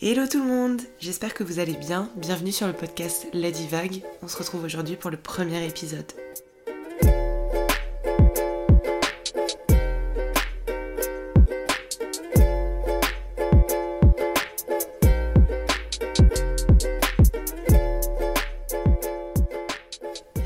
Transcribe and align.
Hello 0.00 0.28
tout 0.28 0.38
le 0.38 0.44
monde, 0.44 0.80
j'espère 1.00 1.34
que 1.34 1.42
vous 1.42 1.58
allez 1.58 1.72
bien. 1.72 2.08
Bienvenue 2.14 2.52
sur 2.52 2.68
le 2.68 2.72
podcast 2.72 3.26
La 3.32 3.50
Divague. 3.50 4.04
On 4.22 4.28
se 4.28 4.36
retrouve 4.36 4.62
aujourd'hui 4.62 4.94
pour 4.94 5.10
le 5.10 5.16
premier 5.16 5.66
épisode. 5.66 6.06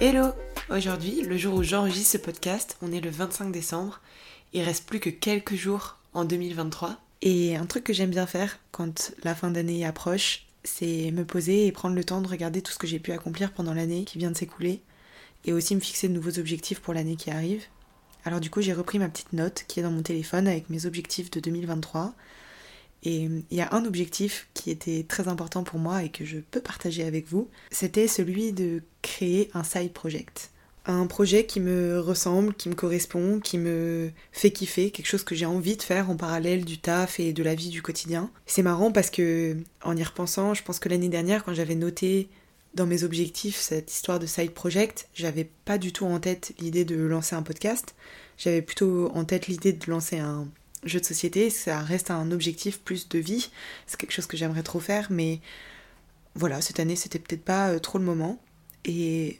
Hello 0.00 0.28
Aujourd'hui, 0.70 1.20
le 1.20 1.36
jour 1.36 1.56
où 1.56 1.62
j'enregistre 1.62 2.12
ce 2.12 2.16
podcast, 2.16 2.78
on 2.80 2.90
est 2.90 3.02
le 3.02 3.10
25 3.10 3.52
décembre. 3.52 4.00
Il 4.54 4.62
reste 4.62 4.88
plus 4.88 5.00
que 5.00 5.10
quelques 5.10 5.56
jours 5.56 5.98
en 6.14 6.24
2023. 6.24 6.96
Et 7.22 7.54
un 7.56 7.66
truc 7.66 7.84
que 7.84 7.92
j'aime 7.92 8.10
bien 8.10 8.26
faire 8.26 8.58
quand 8.72 9.12
la 9.22 9.36
fin 9.36 9.50
d'année 9.52 9.86
approche, 9.86 10.46
c'est 10.64 11.12
me 11.12 11.24
poser 11.24 11.66
et 11.66 11.72
prendre 11.72 11.94
le 11.94 12.04
temps 12.04 12.20
de 12.20 12.26
regarder 12.26 12.62
tout 12.62 12.72
ce 12.72 12.78
que 12.78 12.86
j'ai 12.88 12.98
pu 12.98 13.12
accomplir 13.12 13.52
pendant 13.52 13.74
l'année 13.74 14.04
qui 14.04 14.18
vient 14.18 14.32
de 14.32 14.36
s'écouler 14.36 14.82
et 15.44 15.52
aussi 15.52 15.74
me 15.76 15.80
fixer 15.80 16.08
de 16.08 16.14
nouveaux 16.14 16.38
objectifs 16.40 16.80
pour 16.80 16.94
l'année 16.94 17.16
qui 17.16 17.30
arrive. 17.30 17.62
Alors 18.24 18.40
du 18.40 18.50
coup, 18.50 18.60
j'ai 18.60 18.72
repris 18.72 18.98
ma 18.98 19.08
petite 19.08 19.32
note 19.32 19.64
qui 19.68 19.78
est 19.78 19.82
dans 19.84 19.90
mon 19.90 20.02
téléphone 20.02 20.48
avec 20.48 20.68
mes 20.68 20.84
objectifs 20.84 21.30
de 21.30 21.38
2023. 21.40 22.14
Et 23.04 23.28
il 23.50 23.56
y 23.56 23.60
a 23.60 23.72
un 23.72 23.84
objectif 23.84 24.48
qui 24.54 24.70
était 24.70 25.04
très 25.08 25.26
important 25.26 25.64
pour 25.64 25.78
moi 25.78 26.04
et 26.04 26.08
que 26.08 26.24
je 26.24 26.38
peux 26.38 26.60
partager 26.60 27.04
avec 27.04 27.28
vous. 27.28 27.48
C'était 27.70 28.06
celui 28.06 28.52
de 28.52 28.82
créer 29.00 29.50
un 29.54 29.64
side 29.64 29.92
project 29.92 30.50
un 30.86 31.06
projet 31.06 31.46
qui 31.46 31.60
me 31.60 32.00
ressemble, 32.00 32.54
qui 32.54 32.68
me 32.68 32.74
correspond, 32.74 33.38
qui 33.40 33.58
me 33.58 34.10
fait 34.32 34.50
kiffer, 34.50 34.90
quelque 34.90 35.06
chose 35.06 35.22
que 35.22 35.34
j'ai 35.34 35.46
envie 35.46 35.76
de 35.76 35.82
faire 35.82 36.10
en 36.10 36.16
parallèle 36.16 36.64
du 36.64 36.78
taf 36.78 37.20
et 37.20 37.32
de 37.32 37.42
la 37.42 37.54
vie 37.54 37.68
du 37.68 37.82
quotidien. 37.82 38.30
C'est 38.46 38.62
marrant 38.62 38.90
parce 38.90 39.10
que, 39.10 39.56
en 39.84 39.96
y 39.96 40.02
repensant, 40.02 40.54
je 40.54 40.62
pense 40.62 40.78
que 40.78 40.88
l'année 40.88 41.08
dernière, 41.08 41.44
quand 41.44 41.54
j'avais 41.54 41.76
noté 41.76 42.28
dans 42.74 42.86
mes 42.86 43.04
objectifs 43.04 43.58
cette 43.58 43.92
histoire 43.92 44.18
de 44.18 44.26
side 44.26 44.52
project, 44.52 45.08
j'avais 45.14 45.48
pas 45.64 45.78
du 45.78 45.92
tout 45.92 46.06
en 46.06 46.18
tête 46.18 46.52
l'idée 46.58 46.84
de 46.84 46.96
lancer 46.96 47.36
un 47.36 47.42
podcast. 47.42 47.94
J'avais 48.38 48.62
plutôt 48.62 49.10
en 49.14 49.24
tête 49.24 49.46
l'idée 49.46 49.72
de 49.72 49.90
lancer 49.90 50.18
un 50.18 50.48
jeu 50.84 50.98
de 50.98 51.04
société. 51.04 51.50
Ça 51.50 51.80
reste 51.80 52.10
un 52.10 52.32
objectif 52.32 52.80
plus 52.80 53.08
de 53.08 53.18
vie. 53.18 53.50
C'est 53.86 54.00
quelque 54.00 54.12
chose 54.12 54.26
que 54.26 54.36
j'aimerais 54.36 54.62
trop 54.62 54.80
faire, 54.80 55.08
mais 55.10 55.40
voilà, 56.34 56.60
cette 56.60 56.80
année, 56.80 56.96
c'était 56.96 57.18
peut-être 57.18 57.44
pas 57.44 57.68
euh, 57.68 57.78
trop 57.78 57.98
le 57.98 58.04
moment. 58.04 58.40
Et 58.84 59.38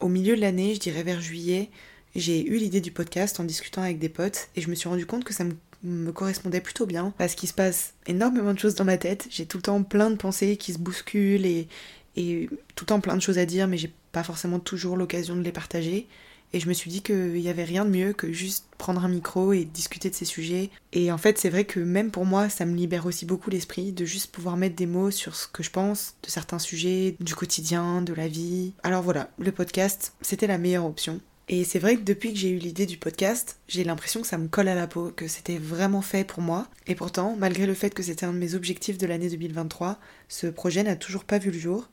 au 0.00 0.08
milieu 0.08 0.36
de 0.36 0.40
l'année, 0.40 0.74
je 0.74 0.80
dirais 0.80 1.02
vers 1.02 1.20
juillet, 1.20 1.70
j'ai 2.14 2.44
eu 2.44 2.56
l'idée 2.56 2.80
du 2.80 2.90
podcast 2.90 3.38
en 3.38 3.44
discutant 3.44 3.82
avec 3.82 3.98
des 3.98 4.08
potes 4.08 4.48
et 4.56 4.60
je 4.60 4.68
me 4.68 4.74
suis 4.74 4.88
rendu 4.88 5.06
compte 5.06 5.24
que 5.24 5.34
ça 5.34 5.44
me, 5.44 6.12
correspondait 6.12 6.60
plutôt 6.60 6.84
bien 6.84 7.14
parce 7.16 7.34
qu'il 7.34 7.48
se 7.48 7.54
passe 7.54 7.94
énormément 8.06 8.52
de 8.52 8.58
choses 8.58 8.74
dans 8.74 8.84
ma 8.84 8.98
tête. 8.98 9.26
J'ai 9.30 9.46
tout 9.46 9.56
le 9.56 9.62
temps 9.62 9.82
plein 9.82 10.10
de 10.10 10.16
pensées 10.16 10.56
qui 10.56 10.74
se 10.74 10.78
bousculent 10.78 11.46
et, 11.46 11.68
et 12.16 12.48
tout 12.74 12.84
le 12.84 12.86
temps 12.86 13.00
plein 13.00 13.16
de 13.16 13.22
choses 13.22 13.38
à 13.38 13.46
dire, 13.46 13.66
mais 13.66 13.78
j'ai 13.78 13.92
pas 14.12 14.22
forcément 14.22 14.58
toujours 14.58 14.96
l'occasion 14.96 15.36
de 15.36 15.42
les 15.42 15.52
partager. 15.52 16.06
Et 16.52 16.60
je 16.60 16.68
me 16.68 16.72
suis 16.72 16.90
dit 16.90 17.02
qu'il 17.02 17.32
n'y 17.32 17.48
avait 17.48 17.64
rien 17.64 17.84
de 17.84 17.90
mieux 17.90 18.12
que 18.12 18.32
juste 18.32 18.66
prendre 18.76 19.04
un 19.04 19.08
micro 19.08 19.52
et 19.52 19.64
discuter 19.64 20.10
de 20.10 20.14
ces 20.14 20.24
sujets. 20.24 20.70
Et 20.92 21.12
en 21.12 21.18
fait, 21.18 21.38
c'est 21.38 21.50
vrai 21.50 21.64
que 21.64 21.78
même 21.78 22.10
pour 22.10 22.26
moi, 22.26 22.48
ça 22.48 22.64
me 22.66 22.74
libère 22.74 23.06
aussi 23.06 23.24
beaucoup 23.24 23.50
l'esprit 23.50 23.92
de 23.92 24.04
juste 24.04 24.32
pouvoir 24.32 24.56
mettre 24.56 24.74
des 24.74 24.86
mots 24.86 25.10
sur 25.10 25.36
ce 25.36 25.46
que 25.46 25.62
je 25.62 25.70
pense 25.70 26.14
de 26.22 26.28
certains 26.28 26.58
sujets, 26.58 27.16
du 27.20 27.34
quotidien, 27.34 28.02
de 28.02 28.12
la 28.12 28.26
vie. 28.26 28.72
Alors 28.82 29.02
voilà, 29.02 29.30
le 29.38 29.52
podcast, 29.52 30.14
c'était 30.22 30.48
la 30.48 30.58
meilleure 30.58 30.86
option. 30.86 31.20
Et 31.52 31.64
c'est 31.64 31.80
vrai 31.80 31.96
que 31.96 32.02
depuis 32.02 32.32
que 32.32 32.38
j'ai 32.38 32.50
eu 32.50 32.58
l'idée 32.58 32.86
du 32.86 32.96
podcast, 32.96 33.58
j'ai 33.66 33.82
l'impression 33.82 34.20
que 34.20 34.26
ça 34.28 34.38
me 34.38 34.46
colle 34.46 34.68
à 34.68 34.76
la 34.76 34.86
peau, 34.86 35.10
que 35.10 35.26
c'était 35.26 35.58
vraiment 35.58 36.00
fait 36.00 36.22
pour 36.22 36.42
moi. 36.42 36.68
Et 36.86 36.94
pourtant, 36.94 37.34
malgré 37.36 37.66
le 37.66 37.74
fait 37.74 37.90
que 37.90 38.04
c'était 38.04 38.24
un 38.24 38.32
de 38.32 38.38
mes 38.38 38.54
objectifs 38.54 38.98
de 38.98 39.06
l'année 39.08 39.28
2023, 39.28 39.98
ce 40.28 40.46
projet 40.46 40.84
n'a 40.84 40.94
toujours 40.94 41.24
pas 41.24 41.38
vu 41.38 41.50
le 41.50 41.58
jour. 41.58 41.88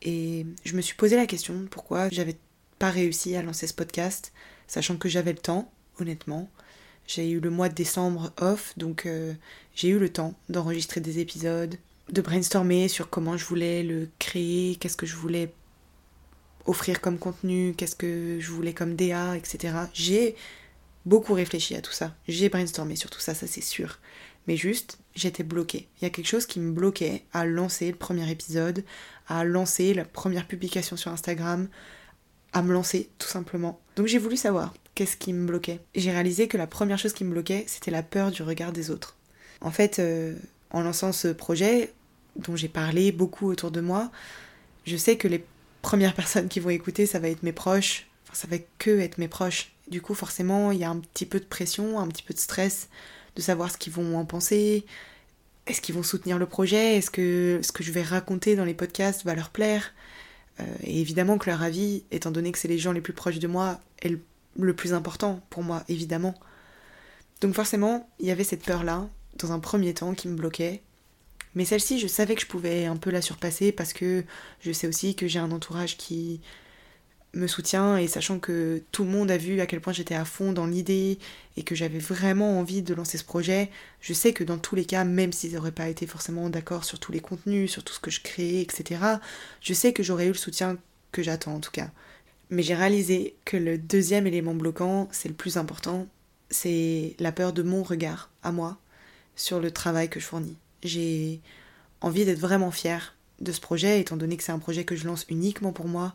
Et 0.00 0.46
je 0.64 0.76
me 0.76 0.80
suis 0.80 0.94
posé 0.94 1.16
la 1.16 1.26
question 1.26 1.66
pourquoi 1.70 2.08
j'avais 2.10 2.36
pas 2.78 2.90
réussi 2.90 3.36
à 3.36 3.42
lancer 3.42 3.66
ce 3.66 3.74
podcast, 3.74 4.32
sachant 4.66 4.96
que 4.96 5.08
j'avais 5.08 5.32
le 5.32 5.38
temps, 5.38 5.70
honnêtement. 6.00 6.48
J'ai 7.06 7.30
eu 7.30 7.40
le 7.40 7.50
mois 7.50 7.68
de 7.68 7.74
décembre 7.74 8.32
off, 8.38 8.72
donc 8.76 9.06
euh, 9.06 9.32
j'ai 9.74 9.88
eu 9.88 9.98
le 9.98 10.12
temps 10.12 10.34
d'enregistrer 10.48 11.00
des 11.00 11.20
épisodes, 11.20 11.76
de 12.10 12.20
brainstormer 12.20 12.88
sur 12.88 13.10
comment 13.10 13.36
je 13.36 13.44
voulais 13.44 13.82
le 13.82 14.08
créer, 14.18 14.76
qu'est-ce 14.76 14.96
que 14.96 15.06
je 15.06 15.16
voulais 15.16 15.52
offrir 16.66 17.00
comme 17.00 17.18
contenu, 17.18 17.74
qu'est-ce 17.76 17.96
que 17.96 18.38
je 18.40 18.50
voulais 18.50 18.74
comme 18.74 18.96
DA, 18.96 19.36
etc. 19.36 19.74
J'ai 19.92 20.34
beaucoup 21.04 21.34
réfléchi 21.34 21.76
à 21.76 21.80
tout 21.80 21.92
ça. 21.92 22.14
J'ai 22.26 22.48
brainstormé 22.48 22.96
sur 22.96 23.10
tout 23.10 23.20
ça, 23.20 23.34
ça 23.34 23.46
c'est 23.46 23.60
sûr. 23.60 24.00
Mais 24.46 24.56
juste, 24.56 24.98
j'étais 25.14 25.42
bloquée. 25.42 25.88
Il 26.00 26.04
y 26.04 26.06
a 26.06 26.10
quelque 26.10 26.26
chose 26.28 26.46
qui 26.46 26.60
me 26.60 26.72
bloquait 26.72 27.22
à 27.32 27.46
lancer 27.46 27.90
le 27.90 27.96
premier 27.96 28.30
épisode, 28.30 28.84
à 29.28 29.44
lancer 29.44 29.94
la 29.94 30.04
première 30.04 30.46
publication 30.46 30.96
sur 30.96 31.10
Instagram, 31.10 31.68
à 32.52 32.62
me 32.62 32.72
lancer, 32.72 33.10
tout 33.18 33.28
simplement. 33.28 33.80
Donc 33.96 34.06
j'ai 34.06 34.18
voulu 34.18 34.36
savoir 34.36 34.74
qu'est-ce 34.94 35.16
qui 35.16 35.32
me 35.32 35.46
bloquait. 35.46 35.80
J'ai 35.94 36.10
réalisé 36.10 36.48
que 36.48 36.56
la 36.56 36.66
première 36.66 36.98
chose 36.98 37.12
qui 37.12 37.24
me 37.24 37.30
bloquait, 37.30 37.64
c'était 37.66 37.90
la 37.90 38.02
peur 38.02 38.30
du 38.30 38.42
regard 38.42 38.72
des 38.72 38.90
autres. 38.90 39.16
En 39.60 39.70
fait, 39.70 39.98
euh, 39.98 40.34
en 40.70 40.82
lançant 40.82 41.12
ce 41.12 41.28
projet, 41.28 41.92
dont 42.36 42.56
j'ai 42.56 42.68
parlé 42.68 43.12
beaucoup 43.12 43.48
autour 43.48 43.70
de 43.70 43.80
moi, 43.80 44.10
je 44.86 44.96
sais 44.96 45.16
que 45.16 45.28
les 45.28 45.44
premières 45.82 46.14
personnes 46.16 46.48
qui 46.48 46.60
vont 46.60 46.70
écouter, 46.70 47.06
ça 47.06 47.18
va 47.18 47.28
être 47.28 47.42
mes 47.42 47.52
proches, 47.52 48.06
enfin 48.24 48.34
ça 48.34 48.48
va 48.48 48.56
que 48.78 49.08
mes 49.18 49.28
proches. 49.28 49.72
Du 49.88 50.00
coup, 50.00 50.14
forcément, 50.14 50.72
il 50.72 50.78
y 50.78 50.84
a 50.84 50.90
un 50.90 50.98
petit 50.98 51.26
peu 51.26 51.38
de 51.38 51.44
pression, 51.44 52.00
un 52.00 52.08
petit 52.08 52.24
peu 52.24 52.34
de 52.34 52.40
stress 52.40 52.88
de 53.36 53.42
savoir 53.42 53.70
ce 53.70 53.76
qu'ils 53.76 53.92
vont 53.92 54.16
en 54.18 54.24
penser. 54.24 54.84
Est-ce 55.66 55.80
qu'ils 55.80 55.94
vont 55.94 56.02
soutenir 56.02 56.38
le 56.38 56.46
projet? 56.46 56.96
Est-ce 56.96 57.10
que 57.10 57.60
ce 57.62 57.70
que 57.70 57.84
je 57.84 57.92
vais 57.92 58.02
raconter 58.02 58.56
dans 58.56 58.64
les 58.64 58.74
podcasts 58.74 59.24
va 59.24 59.34
leur 59.34 59.50
plaire? 59.50 59.92
Et 60.82 61.00
évidemment 61.00 61.38
que 61.38 61.50
leur 61.50 61.62
avis, 61.62 62.04
étant 62.10 62.30
donné 62.30 62.52
que 62.52 62.58
c'est 62.58 62.68
les 62.68 62.78
gens 62.78 62.92
les 62.92 63.00
plus 63.00 63.12
proches 63.12 63.38
de 63.38 63.46
moi, 63.46 63.80
est 64.02 64.08
le, 64.56 64.74
plus 64.74 64.94
important 64.94 65.40
pour 65.50 65.62
moi, 65.62 65.84
évidemment. 65.88 66.34
Donc 67.40 67.54
forcément, 67.54 68.08
il 68.18 68.26
y 68.26 68.30
avait 68.30 68.44
cette 68.44 68.64
peur-là, 68.64 69.08
dans 69.38 69.52
un 69.52 69.58
premier 69.58 69.92
temps, 69.92 70.14
qui 70.14 70.28
me 70.28 70.36
bloquait. 70.36 70.82
Mais 71.54 71.64
celle-ci, 71.64 71.98
je 71.98 72.06
savais 72.06 72.34
que 72.34 72.40
je 72.40 72.46
pouvais 72.46 72.86
un 72.86 72.96
peu 72.96 73.10
la 73.10 73.22
surpasser 73.22 73.72
parce 73.72 73.92
que 73.92 74.24
je 74.60 74.72
sais 74.72 74.86
aussi 74.86 75.14
que 75.14 75.26
j'ai 75.26 75.38
un 75.38 75.50
entourage 75.50 75.96
qui, 75.96 76.40
me 77.34 77.46
soutient 77.46 77.98
et 77.98 78.08
sachant 78.08 78.38
que 78.38 78.82
tout 78.92 79.04
le 79.04 79.10
monde 79.10 79.30
a 79.30 79.36
vu 79.36 79.60
à 79.60 79.66
quel 79.66 79.80
point 79.80 79.92
j'étais 79.92 80.14
à 80.14 80.24
fond 80.24 80.52
dans 80.52 80.66
l'idée 80.66 81.18
et 81.56 81.62
que 81.62 81.74
j'avais 81.74 81.98
vraiment 81.98 82.58
envie 82.58 82.82
de 82.82 82.94
lancer 82.94 83.18
ce 83.18 83.24
projet, 83.24 83.70
je 84.00 84.12
sais 84.12 84.32
que 84.32 84.44
dans 84.44 84.58
tous 84.58 84.74
les 84.74 84.84
cas, 84.84 85.04
même 85.04 85.32
s'ils 85.32 85.54
n'auraient 85.54 85.72
pas 85.72 85.88
été 85.88 86.06
forcément 86.06 86.48
d'accord 86.48 86.84
sur 86.84 86.98
tous 86.98 87.12
les 87.12 87.20
contenus, 87.20 87.70
sur 87.70 87.84
tout 87.84 87.92
ce 87.92 88.00
que 88.00 88.10
je 88.10 88.20
créais, 88.20 88.62
etc., 88.62 89.00
je 89.60 89.74
sais 89.74 89.92
que 89.92 90.02
j'aurais 90.02 90.26
eu 90.26 90.32
le 90.32 90.34
soutien 90.34 90.78
que 91.12 91.22
j'attends 91.22 91.54
en 91.54 91.60
tout 91.60 91.70
cas. 91.70 91.90
Mais 92.50 92.62
j'ai 92.62 92.74
réalisé 92.74 93.34
que 93.44 93.56
le 93.56 93.76
deuxième 93.76 94.26
élément 94.26 94.54
bloquant, 94.54 95.08
c'est 95.12 95.28
le 95.28 95.34
plus 95.34 95.56
important, 95.56 96.06
c'est 96.50 97.16
la 97.18 97.32
peur 97.32 97.52
de 97.52 97.62
mon 97.62 97.82
regard 97.82 98.30
à 98.42 98.52
moi 98.52 98.78
sur 99.34 99.60
le 99.60 99.70
travail 99.70 100.08
que 100.08 100.20
je 100.20 100.26
fournis. 100.26 100.56
J'ai 100.82 101.40
envie 102.00 102.24
d'être 102.24 102.38
vraiment 102.38 102.70
fière 102.70 103.14
de 103.40 103.52
ce 103.52 103.60
projet, 103.60 104.00
étant 104.00 104.16
donné 104.16 104.36
que 104.36 104.42
c'est 104.42 104.52
un 104.52 104.58
projet 104.58 104.84
que 104.84 104.96
je 104.96 105.06
lance 105.06 105.26
uniquement 105.28 105.72
pour 105.72 105.88
moi, 105.88 106.14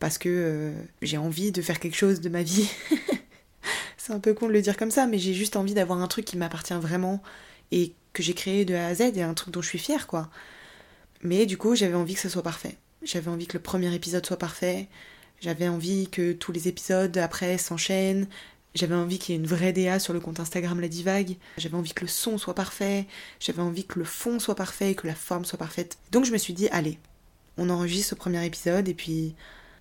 parce 0.00 0.18
que 0.18 0.28
euh, 0.28 0.72
j'ai 1.02 1.18
envie 1.18 1.52
de 1.52 1.62
faire 1.62 1.78
quelque 1.78 1.96
chose 1.96 2.20
de 2.20 2.28
ma 2.28 2.42
vie. 2.42 2.68
c'est 3.96 4.12
un 4.12 4.18
peu 4.18 4.34
con 4.34 4.48
de 4.48 4.52
le 4.52 4.62
dire 4.62 4.76
comme 4.76 4.90
ça, 4.90 5.06
mais 5.06 5.18
j'ai 5.18 5.34
juste 5.34 5.54
envie 5.54 5.74
d'avoir 5.74 6.00
un 6.00 6.08
truc 6.08 6.24
qui 6.24 6.36
m'appartient 6.36 6.74
vraiment 6.74 7.22
et 7.70 7.92
que 8.12 8.22
j'ai 8.22 8.34
créé 8.34 8.64
de 8.64 8.74
A 8.74 8.88
à 8.88 8.94
Z 8.94 9.02
et 9.14 9.22
un 9.22 9.34
truc 9.34 9.54
dont 9.54 9.62
je 9.62 9.68
suis 9.68 9.78
fière, 9.78 10.08
quoi. 10.08 10.30
Mais 11.22 11.46
du 11.46 11.58
coup, 11.58 11.76
j'avais 11.76 11.94
envie 11.94 12.14
que 12.14 12.20
ce 12.20 12.30
soit 12.30 12.42
parfait. 12.42 12.76
J'avais 13.02 13.30
envie 13.30 13.46
que 13.46 13.56
le 13.56 13.62
premier 13.62 13.94
épisode 13.94 14.24
soit 14.26 14.38
parfait. 14.38 14.88
J'avais 15.40 15.68
envie 15.68 16.08
que 16.08 16.32
tous 16.32 16.50
les 16.50 16.66
épisodes 16.66 17.16
après 17.18 17.58
s'enchaînent. 17.58 18.26
J'avais 18.74 18.94
envie 18.94 19.18
qu'il 19.18 19.34
y 19.34 19.38
ait 19.38 19.40
une 19.40 19.46
vraie 19.46 19.72
DA 19.72 19.98
sur 19.98 20.14
le 20.14 20.20
compte 20.20 20.40
Instagram 20.40 20.80
La 20.80 20.88
Divague. 20.88 21.36
J'avais 21.58 21.76
envie 21.76 21.92
que 21.92 22.02
le 22.02 22.08
son 22.08 22.38
soit 22.38 22.54
parfait. 22.54 23.06
J'avais 23.38 23.62
envie 23.62 23.84
que 23.84 23.98
le 23.98 24.04
fond 24.04 24.38
soit 24.38 24.54
parfait, 24.54 24.94
que 24.94 25.06
la 25.06 25.14
forme 25.14 25.44
soit 25.44 25.58
parfaite. 25.58 25.98
Donc 26.10 26.24
je 26.24 26.32
me 26.32 26.38
suis 26.38 26.54
dit, 26.54 26.68
allez, 26.70 26.98
on 27.58 27.68
enregistre 27.68 28.10
ce 28.10 28.14
premier 28.14 28.44
épisode 28.46 28.88
et 28.88 28.94
puis 28.94 29.34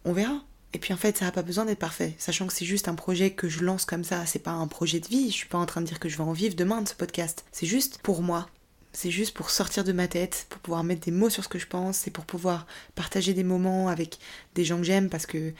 on 0.05 0.13
verra. 0.13 0.43
Et 0.73 0.79
puis 0.79 0.93
en 0.93 0.97
fait, 0.97 1.17
ça 1.17 1.25
n'a 1.25 1.31
pas 1.31 1.41
besoin 1.41 1.65
d'être 1.65 1.79
parfait, 1.79 2.13
sachant 2.19 2.45
que 2.45 2.53
c'est 2.53 2.65
juste 2.65 2.87
un 2.87 2.95
projet 2.95 3.31
que 3.31 3.49
je 3.49 3.63
lance 3.63 3.85
comme 3.85 4.03
ça, 4.03 4.25
c'est 4.27 4.39
pas 4.39 4.51
un 4.51 4.67
projet 4.67 4.99
de 4.99 5.07
vie, 5.07 5.31
je 5.31 5.35
suis 5.35 5.47
pas 5.47 5.57
en 5.57 5.65
train 5.65 5.81
de 5.81 5.87
dire 5.87 5.99
que 5.99 6.09
je 6.09 6.17
vais 6.17 6.23
en 6.23 6.31
vivre 6.31 6.55
demain 6.55 6.81
de 6.81 6.87
ce 6.87 6.93
podcast. 6.93 7.43
C'est 7.51 7.65
juste 7.65 7.99
pour 8.03 8.21
moi. 8.21 8.47
C'est 8.91 9.11
juste 9.11 9.35
pour 9.35 9.49
sortir 9.49 9.83
de 9.83 9.91
ma 9.91 10.07
tête, 10.07 10.45
pour 10.49 10.59
pouvoir 10.61 10.83
mettre 10.83 11.01
des 11.01 11.11
mots 11.11 11.29
sur 11.29 11.43
ce 11.43 11.49
que 11.49 11.59
je 11.59 11.67
pense, 11.67 11.97
c'est 11.97 12.11
pour 12.11 12.25
pouvoir 12.25 12.67
partager 12.95 13.33
des 13.33 13.43
moments 13.43 13.87
avec 13.87 14.19
des 14.55 14.63
gens 14.63 14.77
que 14.77 14.83
j'aime 14.83 15.09
parce 15.09 15.25
que 15.25 15.53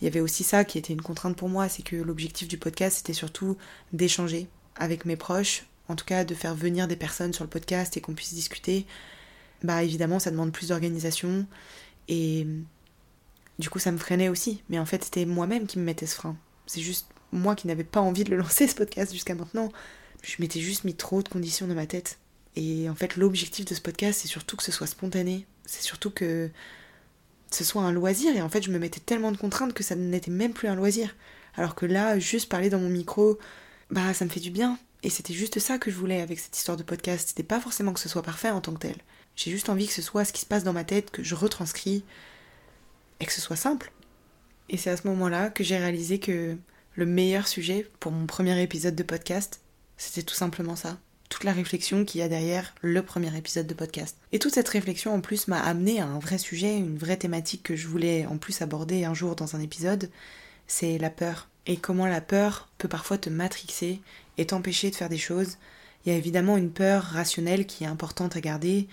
il 0.00 0.04
y 0.04 0.08
avait 0.08 0.20
aussi 0.20 0.44
ça 0.44 0.64
qui 0.64 0.78
était 0.78 0.92
une 0.92 1.00
contrainte 1.00 1.36
pour 1.36 1.48
moi, 1.48 1.68
c'est 1.68 1.82
que 1.82 1.96
l'objectif 1.96 2.48
du 2.48 2.58
podcast 2.58 2.98
c'était 2.98 3.12
surtout 3.12 3.56
d'échanger 3.92 4.46
avec 4.76 5.04
mes 5.04 5.16
proches, 5.16 5.64
en 5.88 5.96
tout 5.96 6.04
cas 6.04 6.24
de 6.24 6.34
faire 6.34 6.54
venir 6.54 6.88
des 6.88 6.96
personnes 6.96 7.32
sur 7.32 7.44
le 7.44 7.50
podcast 7.50 7.96
et 7.96 8.00
qu'on 8.00 8.14
puisse 8.14 8.34
discuter. 8.34 8.86
Bah 9.62 9.82
évidemment, 9.82 10.18
ça 10.18 10.30
demande 10.30 10.52
plus 10.52 10.68
d'organisation 10.68 11.46
et 12.08 12.46
du 13.58 13.70
coup, 13.70 13.78
ça 13.78 13.92
me 13.92 13.98
freinait 13.98 14.28
aussi. 14.28 14.62
Mais 14.68 14.78
en 14.78 14.86
fait, 14.86 15.04
c'était 15.04 15.24
moi-même 15.24 15.66
qui 15.66 15.78
me 15.78 15.84
mettais 15.84 16.06
ce 16.06 16.14
frein. 16.14 16.36
C'est 16.66 16.80
juste 16.80 17.08
moi 17.32 17.54
qui 17.54 17.66
n'avais 17.66 17.84
pas 17.84 18.00
envie 18.00 18.24
de 18.24 18.30
le 18.30 18.36
lancer, 18.42 18.66
ce 18.68 18.74
podcast, 18.74 19.12
jusqu'à 19.12 19.34
maintenant. 19.34 19.72
Je 20.22 20.36
m'étais 20.40 20.60
juste 20.60 20.84
mis 20.84 20.94
trop 20.94 21.22
de 21.22 21.28
conditions 21.28 21.66
dans 21.66 21.74
ma 21.74 21.86
tête. 21.86 22.18
Et 22.56 22.88
en 22.88 22.94
fait, 22.94 23.16
l'objectif 23.16 23.64
de 23.64 23.74
ce 23.74 23.80
podcast, 23.80 24.20
c'est 24.22 24.28
surtout 24.28 24.56
que 24.56 24.62
ce 24.62 24.72
soit 24.72 24.86
spontané. 24.86 25.46
C'est 25.66 25.82
surtout 25.82 26.10
que 26.10 26.50
ce 27.50 27.64
soit 27.64 27.82
un 27.82 27.92
loisir. 27.92 28.34
Et 28.34 28.42
en 28.42 28.48
fait, 28.48 28.62
je 28.62 28.70
me 28.70 28.78
mettais 28.78 29.00
tellement 29.00 29.32
de 29.32 29.36
contraintes 29.36 29.74
que 29.74 29.82
ça 29.82 29.94
n'était 29.94 30.30
même 30.30 30.52
plus 30.52 30.68
un 30.68 30.74
loisir. 30.74 31.14
Alors 31.54 31.74
que 31.74 31.86
là, 31.86 32.18
juste 32.18 32.48
parler 32.48 32.70
dans 32.70 32.78
mon 32.78 32.88
micro, 32.88 33.38
bah 33.90 34.12
ça 34.14 34.24
me 34.24 34.30
fait 34.30 34.40
du 34.40 34.50
bien. 34.50 34.78
Et 35.02 35.10
c'était 35.10 35.34
juste 35.34 35.58
ça 35.58 35.78
que 35.78 35.90
je 35.90 35.96
voulais 35.96 36.20
avec 36.20 36.38
cette 36.38 36.56
histoire 36.56 36.76
de 36.76 36.82
podcast. 36.82 37.28
C'était 37.28 37.42
pas 37.42 37.60
forcément 37.60 37.92
que 37.92 38.00
ce 38.00 38.08
soit 38.08 38.22
parfait 38.22 38.50
en 38.50 38.60
tant 38.60 38.72
que 38.72 38.80
tel. 38.80 38.96
J'ai 39.36 39.50
juste 39.50 39.68
envie 39.68 39.86
que 39.86 39.92
ce 39.92 40.02
soit 40.02 40.24
ce 40.24 40.32
qui 40.32 40.40
se 40.40 40.46
passe 40.46 40.64
dans 40.64 40.72
ma 40.72 40.84
tête, 40.84 41.10
que 41.10 41.22
je 41.22 41.34
retranscris, 41.34 42.04
et 43.20 43.26
que 43.26 43.32
ce 43.32 43.40
soit 43.40 43.56
simple. 43.56 43.92
Et 44.68 44.76
c'est 44.76 44.90
à 44.90 44.96
ce 44.96 45.06
moment-là 45.06 45.50
que 45.50 45.64
j'ai 45.64 45.76
réalisé 45.76 46.18
que 46.18 46.56
le 46.94 47.06
meilleur 47.06 47.46
sujet 47.46 47.88
pour 48.00 48.12
mon 48.12 48.26
premier 48.26 48.60
épisode 48.62 48.94
de 48.94 49.02
podcast, 49.02 49.60
c'était 49.96 50.22
tout 50.22 50.34
simplement 50.34 50.76
ça. 50.76 50.98
Toute 51.28 51.44
la 51.44 51.52
réflexion 51.52 52.04
qu'il 52.04 52.20
y 52.20 52.24
a 52.24 52.28
derrière 52.28 52.74
le 52.82 53.02
premier 53.02 53.36
épisode 53.36 53.66
de 53.66 53.74
podcast. 53.74 54.16
Et 54.32 54.38
toute 54.38 54.54
cette 54.54 54.68
réflexion 54.68 55.12
en 55.14 55.20
plus 55.20 55.48
m'a 55.48 55.60
amené 55.60 56.00
à 56.00 56.06
un 56.06 56.18
vrai 56.18 56.38
sujet, 56.38 56.76
une 56.76 56.98
vraie 56.98 57.16
thématique 57.16 57.62
que 57.62 57.76
je 57.76 57.88
voulais 57.88 58.26
en 58.26 58.38
plus 58.38 58.62
aborder 58.62 59.04
un 59.04 59.14
jour 59.14 59.36
dans 59.36 59.56
un 59.56 59.60
épisode, 59.60 60.10
c'est 60.66 60.98
la 60.98 61.10
peur. 61.10 61.48
Et 61.66 61.76
comment 61.76 62.06
la 62.06 62.20
peur 62.20 62.68
peut 62.78 62.88
parfois 62.88 63.18
te 63.18 63.28
matrixer 63.28 64.00
et 64.38 64.46
t'empêcher 64.46 64.90
de 64.90 64.96
faire 64.96 65.08
des 65.08 65.18
choses. 65.18 65.58
Il 66.04 66.12
y 66.12 66.14
a 66.14 66.18
évidemment 66.18 66.56
une 66.56 66.70
peur 66.70 67.02
rationnelle 67.02 67.66
qui 67.66 67.84
est 67.84 67.88
importante 67.88 68.36
à 68.36 68.40
garder 68.40 68.88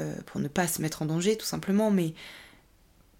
euh, 0.00 0.14
pour 0.26 0.40
ne 0.40 0.48
pas 0.48 0.66
se 0.66 0.82
mettre 0.82 1.02
en 1.02 1.06
danger 1.06 1.36
tout 1.36 1.46
simplement, 1.46 1.90
mais 1.90 2.12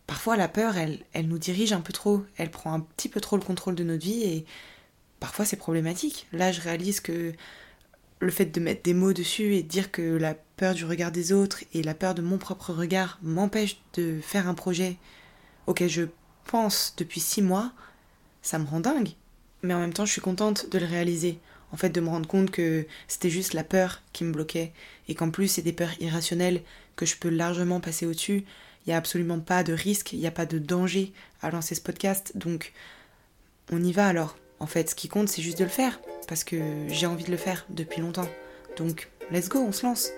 parfois 0.07 0.37
la 0.37 0.49
peur, 0.49 0.77
elle, 0.77 1.05
nous 1.27 1.39
dirige 1.39 1.73
un 1.73 1.81
peu 1.81 1.93
trop, 1.93 2.25
elle 2.37 2.51
prend 2.51 2.73
un 2.73 2.81
petit 2.81 3.09
peu 3.09 3.21
trop 3.21 3.37
le 3.37 3.43
contrôle 3.43 3.75
de 3.75 3.85
notre 3.85 4.05
vie 4.05 4.23
et 4.23 4.45
parfois 5.21 5.45
c'est 5.45 5.57
problématique. 5.57 6.27
Là, 6.33 6.53
je 6.53 6.61
réalise 6.61 7.01
que 7.01 7.33
le 8.21 8.31
fait 8.31 8.47
de 8.47 8.61
mettre 8.61 8.83
des 8.83 8.95
mots 8.95 9.13
dessus 9.13 9.55
et 9.55 9.63
de 9.63 9.69
dire 9.69 9.91
que 9.91 10.03
la 10.03 10.35
peur 10.35 10.75
du 10.75 10.85
regard 10.85 11.13
des 11.13 11.33
autres 11.33 11.65
et 11.73 11.83
la 11.83 11.95
peur 11.95 12.15
de 12.15 12.23
mon 12.23 12.39
propre 12.39 12.73
regard 12.73 13.19
m'empêche 13.23 13.81
de 13.95 14.21
faire 14.23 14.49
un 14.49 14.55
projet 14.55 14.97
auquel 15.67 15.91
je 15.91 16.05
pense 16.45 16.95
depuis 16.97 17.21
six 17.21 17.43
mois, 17.43 17.73
ça 18.43 18.59
me 18.59 18.67
rend 18.67 18.81
dingue. 18.81 19.11
Mais 19.63 19.75
en 19.75 19.81
même 19.81 19.93
temps, 19.93 20.05
je 20.05 20.13
suis 20.13 20.21
contente 20.21 20.71
de 20.71 20.79
le 20.79 20.87
réaliser. 20.87 21.39
En 21.73 21.77
fait, 21.77 21.89
de 21.89 22.01
me 22.01 22.09
rendre 22.09 22.29
compte 22.29 22.51
que 22.51 22.87
c'était 23.09 23.31
juste 23.31 23.55
la 23.55 23.65
peur 23.65 24.03
qui 24.13 24.23
me 24.25 24.33
bloquait 24.33 24.73
et 25.09 25.15
qu'en 25.15 25.31
plus, 25.31 25.49
c'est 25.49 25.63
des 25.63 25.73
peurs 25.73 26.01
irrationnelles 26.01 26.63
que 26.97 27.07
je 27.07 27.17
peux 27.17 27.31
largement 27.31 27.81
passer 27.81 28.07
au-dessus. 28.07 28.45
Il 28.87 28.91
n'y 28.91 28.95
a 28.95 28.99
absolument 28.99 29.41
pas 29.41 29.65
de 29.65 29.73
risque, 29.73 30.13
il 30.13 30.19
n'y 30.19 30.27
a 30.27 30.31
pas 30.31 30.45
de 30.45 30.59
danger 30.59 31.13
à 31.41 31.51
lancer 31.51 31.75
ce 31.75 31.81
podcast. 31.81 32.33
Donc, 32.37 32.73
on 33.73 33.83
y 33.83 33.93
va 33.93 34.07
alors. 34.07 34.37
En 34.61 34.67
fait, 34.67 34.91
ce 34.91 34.95
qui 34.95 35.09
compte, 35.09 35.29
c'est 35.29 35.43
juste 35.43 35.59
de 35.59 35.65
le 35.65 35.71
faire. 35.71 36.01
Parce 36.29 36.45
que 36.45 36.87
j'ai 36.89 37.07
envie 37.07 37.25
de 37.25 37.31
le 37.31 37.37
faire 37.37 37.65
depuis 37.71 38.01
longtemps. 38.01 38.29
Donc, 38.77 39.11
let's 39.31 39.49
go, 39.49 39.59
on 39.59 39.73
se 39.73 39.87
lance. 39.87 40.11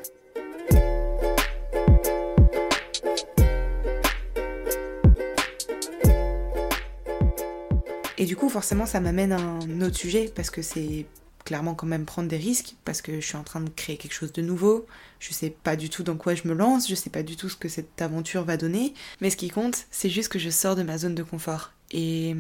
Et 8.19 8.25
du 8.25 8.35
coup, 8.35 8.49
forcément, 8.49 8.87
ça 8.87 8.99
m'amène 8.99 9.33
à 9.33 9.39
un 9.39 9.81
autre 9.83 9.97
sujet, 9.97 10.33
parce 10.35 10.51
que 10.51 10.63
c'est 10.63 11.07
clairement 11.47 11.75
quand 11.75 11.87
même 11.87 12.05
prendre 12.05 12.29
des 12.29 12.37
risques, 12.37 12.75
parce 12.85 13.01
que 13.01 13.21
je 13.21 13.27
suis 13.27 13.37
en 13.37 13.45
train 13.45 13.61
de 13.61 13.71
créer 13.71 13.97
quelque 13.97 14.13
chose 14.13 14.33
de 14.33 14.43
nouveau. 14.43 14.87
Je 15.21 15.33
sais 15.33 15.49
pas 15.51 15.77
du 15.77 15.89
tout 15.89 16.03
dans 16.03 16.17
quoi 16.17 16.35
je 16.35 16.47
me 16.47 16.53
lance, 16.53 16.89
je 16.89 16.95
sais 16.95 17.09
pas 17.09 17.23
du 17.23 17.37
tout 17.37 17.49
ce 17.49 17.57
que 17.57 17.69
cette 17.69 18.03
aventure 18.03 18.45
va 18.45 18.59
donner. 18.59 18.93
Mais 19.23 19.31
ce 19.31 19.37
qui 19.39 19.49
compte, 19.49 19.87
c'est 19.91 20.11
juste 20.11 20.29
que 20.29 20.39
je 20.39 20.51
sors 20.51 20.77
de 20.77 20.83
ma 20.83 20.99
zone 20.99 21.15
de 21.15 21.23
confort. 21.23 21.73
Et 21.93 22.37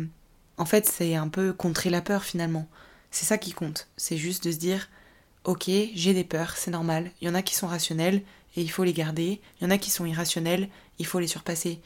en 0.58 0.67
fait, 0.67 0.87
c'est 0.87 1.14
un 1.14 1.29
peu 1.29 1.53
contrer 1.53 1.88
la 1.88 2.03
peur 2.03 2.25
finalement. 2.25 2.69
C'est 3.11 3.25
ça 3.25 3.38
qui 3.38 3.53
compte. 3.53 3.88
C'est 3.97 4.17
juste 4.19 4.44
de 4.44 4.53
se 4.53 4.58
dire, 4.58 4.91
ok, 5.44 5.70
j'ai 5.94 6.12
des 6.12 6.25
peurs, 6.25 6.56
c'est 6.56 6.73
normal. 6.73 7.11
Il 7.20 7.29
y 7.29 7.31
en 7.31 7.35
a 7.35 7.43
qui 7.43 7.55
sont 7.55 7.69
rationnelles 7.69 8.23
et 8.56 8.62
il 8.62 8.70
faut 8.70 8.85
les 8.85 8.93
garder. 8.93 9.41
Il 9.61 9.64
y 9.64 9.67
en 9.67 9.70
a 9.70 9.79
qui 9.79 9.91
sont 9.91 10.05
irrationnelles, 10.05 10.69
il 10.99 11.06
faut 11.06 11.20
les 11.20 11.29
surpasser. 11.29 11.81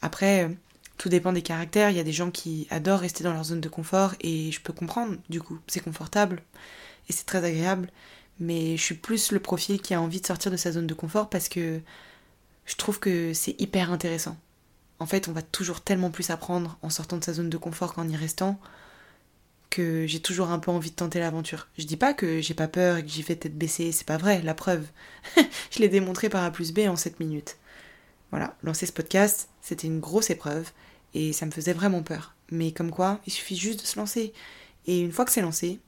Après, 0.00 0.50
tout 0.96 1.08
dépend 1.08 1.32
des 1.32 1.42
caractères. 1.42 1.90
Il 1.90 1.96
y 1.96 2.00
a 2.00 2.04
des 2.04 2.12
gens 2.12 2.30
qui 2.30 2.66
adorent 2.70 3.00
rester 3.00 3.24
dans 3.24 3.32
leur 3.32 3.44
zone 3.44 3.60
de 3.60 3.68
confort 3.68 4.14
et 4.20 4.52
je 4.52 4.60
peux 4.60 4.72
comprendre, 4.72 5.16
du 5.28 5.40
coup, 5.40 5.58
c'est 5.66 5.80
confortable 5.80 6.42
et 7.08 7.12
c'est 7.12 7.26
très 7.26 7.44
agréable. 7.44 7.90
Mais 8.40 8.76
je 8.76 8.82
suis 8.82 8.94
plus 8.94 9.32
le 9.32 9.40
profil 9.40 9.80
qui 9.80 9.94
a 9.94 10.00
envie 10.00 10.20
de 10.20 10.26
sortir 10.26 10.50
de 10.50 10.56
sa 10.56 10.72
zone 10.72 10.86
de 10.86 10.94
confort 10.94 11.30
parce 11.30 11.48
que 11.48 11.80
je 12.66 12.76
trouve 12.76 12.98
que 12.98 13.32
c'est 13.34 13.60
hyper 13.60 13.92
intéressant. 13.92 14.36
En 14.98 15.06
fait, 15.06 15.28
on 15.28 15.32
va 15.32 15.42
toujours 15.42 15.80
tellement 15.80 16.10
plus 16.10 16.30
apprendre 16.30 16.78
en 16.82 16.90
sortant 16.90 17.18
de 17.18 17.24
sa 17.24 17.34
zone 17.34 17.50
de 17.50 17.56
confort 17.56 17.94
qu'en 17.94 18.08
y 18.08 18.16
restant 18.16 18.58
que 19.70 20.06
j'ai 20.06 20.20
toujours 20.20 20.50
un 20.50 20.60
peu 20.60 20.70
envie 20.70 20.90
de 20.90 20.94
tenter 20.94 21.18
l'aventure. 21.18 21.66
Je 21.78 21.84
dis 21.84 21.96
pas 21.96 22.14
que 22.14 22.40
j'ai 22.40 22.54
pas 22.54 22.68
peur 22.68 22.96
et 22.96 23.02
que 23.02 23.10
j'y 23.10 23.22
fais 23.22 23.34
tête 23.34 23.58
baissée, 23.58 23.90
c'est 23.90 24.06
pas 24.06 24.16
vrai, 24.16 24.40
la 24.42 24.54
preuve. 24.54 24.86
je 25.70 25.80
l'ai 25.80 25.88
démontré 25.88 26.28
par 26.28 26.44
A 26.44 26.50
plus 26.52 26.72
B 26.72 26.80
en 26.88 26.94
7 26.94 27.18
minutes. 27.18 27.56
Voilà, 28.34 28.56
lancer 28.64 28.84
ce 28.84 28.90
podcast, 28.90 29.48
c'était 29.62 29.86
une 29.86 30.00
grosse 30.00 30.28
épreuve 30.28 30.68
et 31.14 31.32
ça 31.32 31.46
me 31.46 31.52
faisait 31.52 31.72
vraiment 31.72 32.02
peur. 32.02 32.34
Mais 32.50 32.72
comme 32.72 32.90
quoi, 32.90 33.20
il 33.28 33.32
suffit 33.32 33.54
juste 33.54 33.82
de 33.82 33.86
se 33.86 33.96
lancer. 33.96 34.32
Et 34.88 34.98
une 35.02 35.12
fois 35.12 35.24
que 35.24 35.30
c'est 35.30 35.40
lancé, 35.40 35.78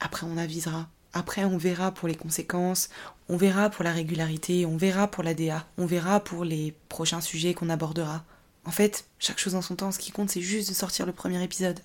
après 0.00 0.26
on 0.26 0.36
avisera. 0.36 0.86
Après 1.14 1.46
on 1.46 1.56
verra 1.56 1.92
pour 1.92 2.06
les 2.06 2.14
conséquences, 2.14 2.90
on 3.30 3.38
verra 3.38 3.70
pour 3.70 3.84
la 3.84 3.92
régularité, 3.92 4.66
on 4.66 4.76
verra 4.76 5.10
pour 5.10 5.24
la 5.24 5.32
DA, 5.32 5.66
on 5.78 5.86
verra 5.86 6.20
pour 6.20 6.44
les 6.44 6.74
prochains 6.90 7.22
sujets 7.22 7.54
qu'on 7.54 7.70
abordera. 7.70 8.22
En 8.66 8.70
fait, 8.70 9.06
chaque 9.18 9.38
chose 9.38 9.54
en 9.54 9.62
son 9.62 9.76
temps, 9.76 9.90
ce 9.90 9.98
qui 9.98 10.12
compte 10.12 10.28
c'est 10.28 10.42
juste 10.42 10.68
de 10.68 10.74
sortir 10.74 11.06
le 11.06 11.12
premier 11.12 11.42
épisode. 11.42 11.80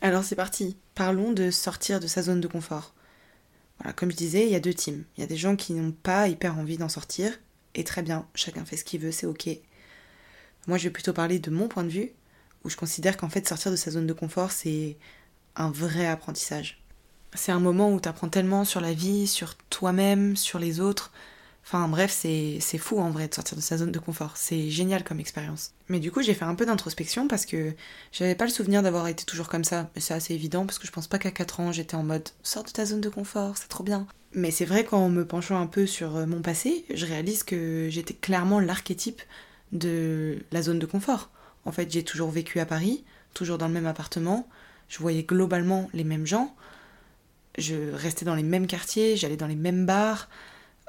Alors 0.00 0.24
c'est 0.24 0.34
parti, 0.34 0.76
parlons 0.96 1.30
de 1.30 1.52
sortir 1.52 2.00
de 2.00 2.08
sa 2.08 2.22
zone 2.22 2.40
de 2.40 2.48
confort. 2.48 2.92
Voilà, 3.78 3.92
comme 3.92 4.10
je 4.10 4.16
disais, 4.16 4.46
il 4.46 4.50
y 4.50 4.56
a 4.56 4.60
deux 4.60 4.74
teams. 4.74 5.04
Il 5.16 5.20
y 5.20 5.24
a 5.24 5.28
des 5.28 5.36
gens 5.36 5.54
qui 5.54 5.74
n'ont 5.74 5.92
pas 5.92 6.26
hyper 6.26 6.58
envie 6.58 6.76
d'en 6.76 6.88
sortir, 6.88 7.38
et 7.74 7.84
très 7.84 8.02
bien, 8.02 8.26
chacun 8.34 8.64
fait 8.64 8.76
ce 8.76 8.84
qu'il 8.84 9.00
veut, 9.00 9.12
c'est 9.12 9.26
ok. 9.26 9.48
Moi, 10.66 10.78
je 10.78 10.84
vais 10.84 10.90
plutôt 10.90 11.12
parler 11.12 11.38
de 11.38 11.50
mon 11.50 11.68
point 11.68 11.84
de 11.84 11.88
vue, 11.88 12.12
où 12.64 12.68
je 12.68 12.76
considère 12.76 13.16
qu'en 13.16 13.28
fait, 13.28 13.48
sortir 13.48 13.70
de 13.70 13.76
sa 13.76 13.90
zone 13.90 14.06
de 14.06 14.12
confort, 14.12 14.52
c'est 14.52 14.96
un 15.56 15.70
vrai 15.70 16.06
apprentissage. 16.06 16.82
C'est 17.34 17.52
un 17.52 17.60
moment 17.60 17.92
où 17.92 18.00
tu 18.00 18.08
apprends 18.08 18.28
tellement 18.28 18.64
sur 18.64 18.80
la 18.80 18.92
vie, 18.92 19.26
sur 19.26 19.56
toi-même, 19.70 20.36
sur 20.36 20.58
les 20.58 20.80
autres. 20.80 21.12
Enfin 21.64 21.86
bref, 21.88 22.10
c'est 22.10 22.78
fou 22.78 22.98
en 22.98 23.10
vrai 23.10 23.28
de 23.28 23.34
sortir 23.34 23.56
de 23.56 23.62
sa 23.62 23.78
zone 23.78 23.92
de 23.92 23.98
confort. 23.98 24.36
C'est 24.36 24.70
génial 24.70 25.04
comme 25.04 25.20
expérience. 25.20 25.72
Mais 25.88 26.00
du 26.00 26.10
coup, 26.10 26.22
j'ai 26.22 26.34
fait 26.34 26.44
un 26.44 26.54
peu 26.54 26.66
d'introspection 26.66 27.28
parce 27.28 27.46
que 27.46 27.74
j'avais 28.12 28.34
pas 28.34 28.46
le 28.46 28.50
souvenir 28.50 28.82
d'avoir 28.82 29.06
été 29.06 29.24
toujours 29.24 29.48
comme 29.48 29.62
ça. 29.62 29.90
Mais 29.94 30.00
c'est 30.00 30.14
assez 30.14 30.34
évident 30.34 30.66
parce 30.66 30.78
que 30.78 30.86
je 30.86 30.92
pense 30.92 31.06
pas 31.06 31.18
qu'à 31.18 31.30
4 31.30 31.60
ans, 31.60 31.70
j'étais 31.70 31.94
en 31.94 32.02
mode 32.02 32.28
sors 32.42 32.64
de 32.64 32.70
ta 32.70 32.84
zone 32.84 33.00
de 33.00 33.08
confort, 33.10 33.56
c'est 33.56 33.68
trop 33.68 33.84
bien. 33.84 34.06
Mais 34.32 34.50
c'est 34.50 34.64
vrai 34.64 34.84
qu'en 34.84 35.08
me 35.08 35.24
penchant 35.24 35.60
un 35.60 35.66
peu 35.66 35.86
sur 35.86 36.16
euh, 36.16 36.26
mon 36.26 36.40
passé, 36.40 36.84
je 36.92 37.04
réalise 37.06 37.42
que 37.42 37.88
j'étais 37.90 38.14
clairement 38.14 38.60
l'archétype 38.60 39.22
de 39.72 40.38
la 40.52 40.62
zone 40.62 40.78
de 40.78 40.86
confort. 40.86 41.30
En 41.64 41.72
fait, 41.72 41.90
j'ai 41.90 42.04
toujours 42.04 42.30
vécu 42.30 42.60
à 42.60 42.66
Paris, 42.66 43.04
toujours 43.34 43.58
dans 43.58 43.66
le 43.66 43.74
même 43.74 43.86
appartement, 43.86 44.48
je 44.88 44.98
voyais 44.98 45.24
globalement 45.24 45.88
les 45.92 46.04
mêmes 46.04 46.26
gens, 46.26 46.54
je 47.58 47.92
restais 47.92 48.24
dans 48.24 48.34
les 48.34 48.42
mêmes 48.42 48.66
quartiers, 48.66 49.16
j'allais 49.16 49.36
dans 49.36 49.46
les 49.46 49.56
mêmes 49.56 49.84
bars. 49.84 50.28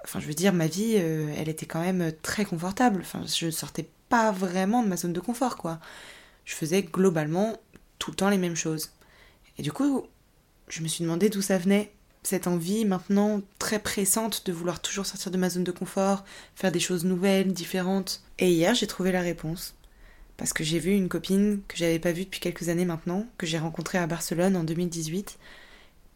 Enfin, 0.04 0.20
je 0.20 0.28
veux 0.28 0.34
dire, 0.34 0.54
ma 0.54 0.68
vie, 0.68 0.96
euh, 0.98 1.34
elle 1.38 1.50
était 1.50 1.66
quand 1.66 1.82
même 1.82 2.12
très 2.22 2.46
confortable. 2.46 3.02
Enfin, 3.02 3.24
je 3.26 3.50
sortais 3.50 3.90
pas 4.10 4.32
vraiment 4.32 4.84
de 4.84 4.88
ma 4.88 4.98
zone 4.98 5.14
de 5.14 5.20
confort, 5.20 5.58
quoi. 5.58 5.80
Je 6.46 6.56
faisais 6.56 6.84
globalement 6.84 7.58
tout 8.00 8.12
le 8.12 8.16
temps 8.16 8.30
les 8.30 8.38
mêmes 8.38 8.56
choses. 8.56 8.92
Et 9.58 9.64
du 9.64 9.72
coup, 9.72 10.06
je 10.70 10.82
me 10.82 10.88
suis 10.88 11.04
demandé 11.04 11.30
d'où 11.30 11.42
ça 11.42 11.58
venait 11.58 11.92
cette 12.24 12.48
envie 12.48 12.86
maintenant 12.86 13.42
très 13.58 13.80
pressante 13.80 14.46
de 14.46 14.54
vouloir 14.54 14.82
toujours 14.82 15.06
sortir 15.06 15.32
de 15.32 15.38
ma 15.38 15.50
zone 15.50 15.64
de 15.64 15.72
confort, 15.72 16.24
faire 16.56 16.72
des 16.72 16.80
choses 16.80 17.04
nouvelles, 17.04 17.54
différentes. 17.54 18.24
Et 18.40 18.52
hier, 18.52 18.76
j'ai 18.76 18.88
trouvé 18.88 19.12
la 19.12 19.22
réponse. 19.22 19.76
Parce 20.38 20.54
que 20.54 20.64
j'ai 20.64 20.80
vu 20.80 20.92
une 20.92 21.10
copine 21.10 21.62
que 21.68 21.78
j'avais 21.78 22.00
pas 22.00 22.12
vue 22.12 22.26
depuis 22.26 22.40
quelques 22.40 22.70
années 22.70 22.86
maintenant, 22.86 23.28
que 23.38 23.46
j'ai 23.46 23.60
rencontrée 23.60 23.98
à 23.98 24.08
Barcelone 24.08 24.56
en 24.56 24.64
2018. 24.64 25.38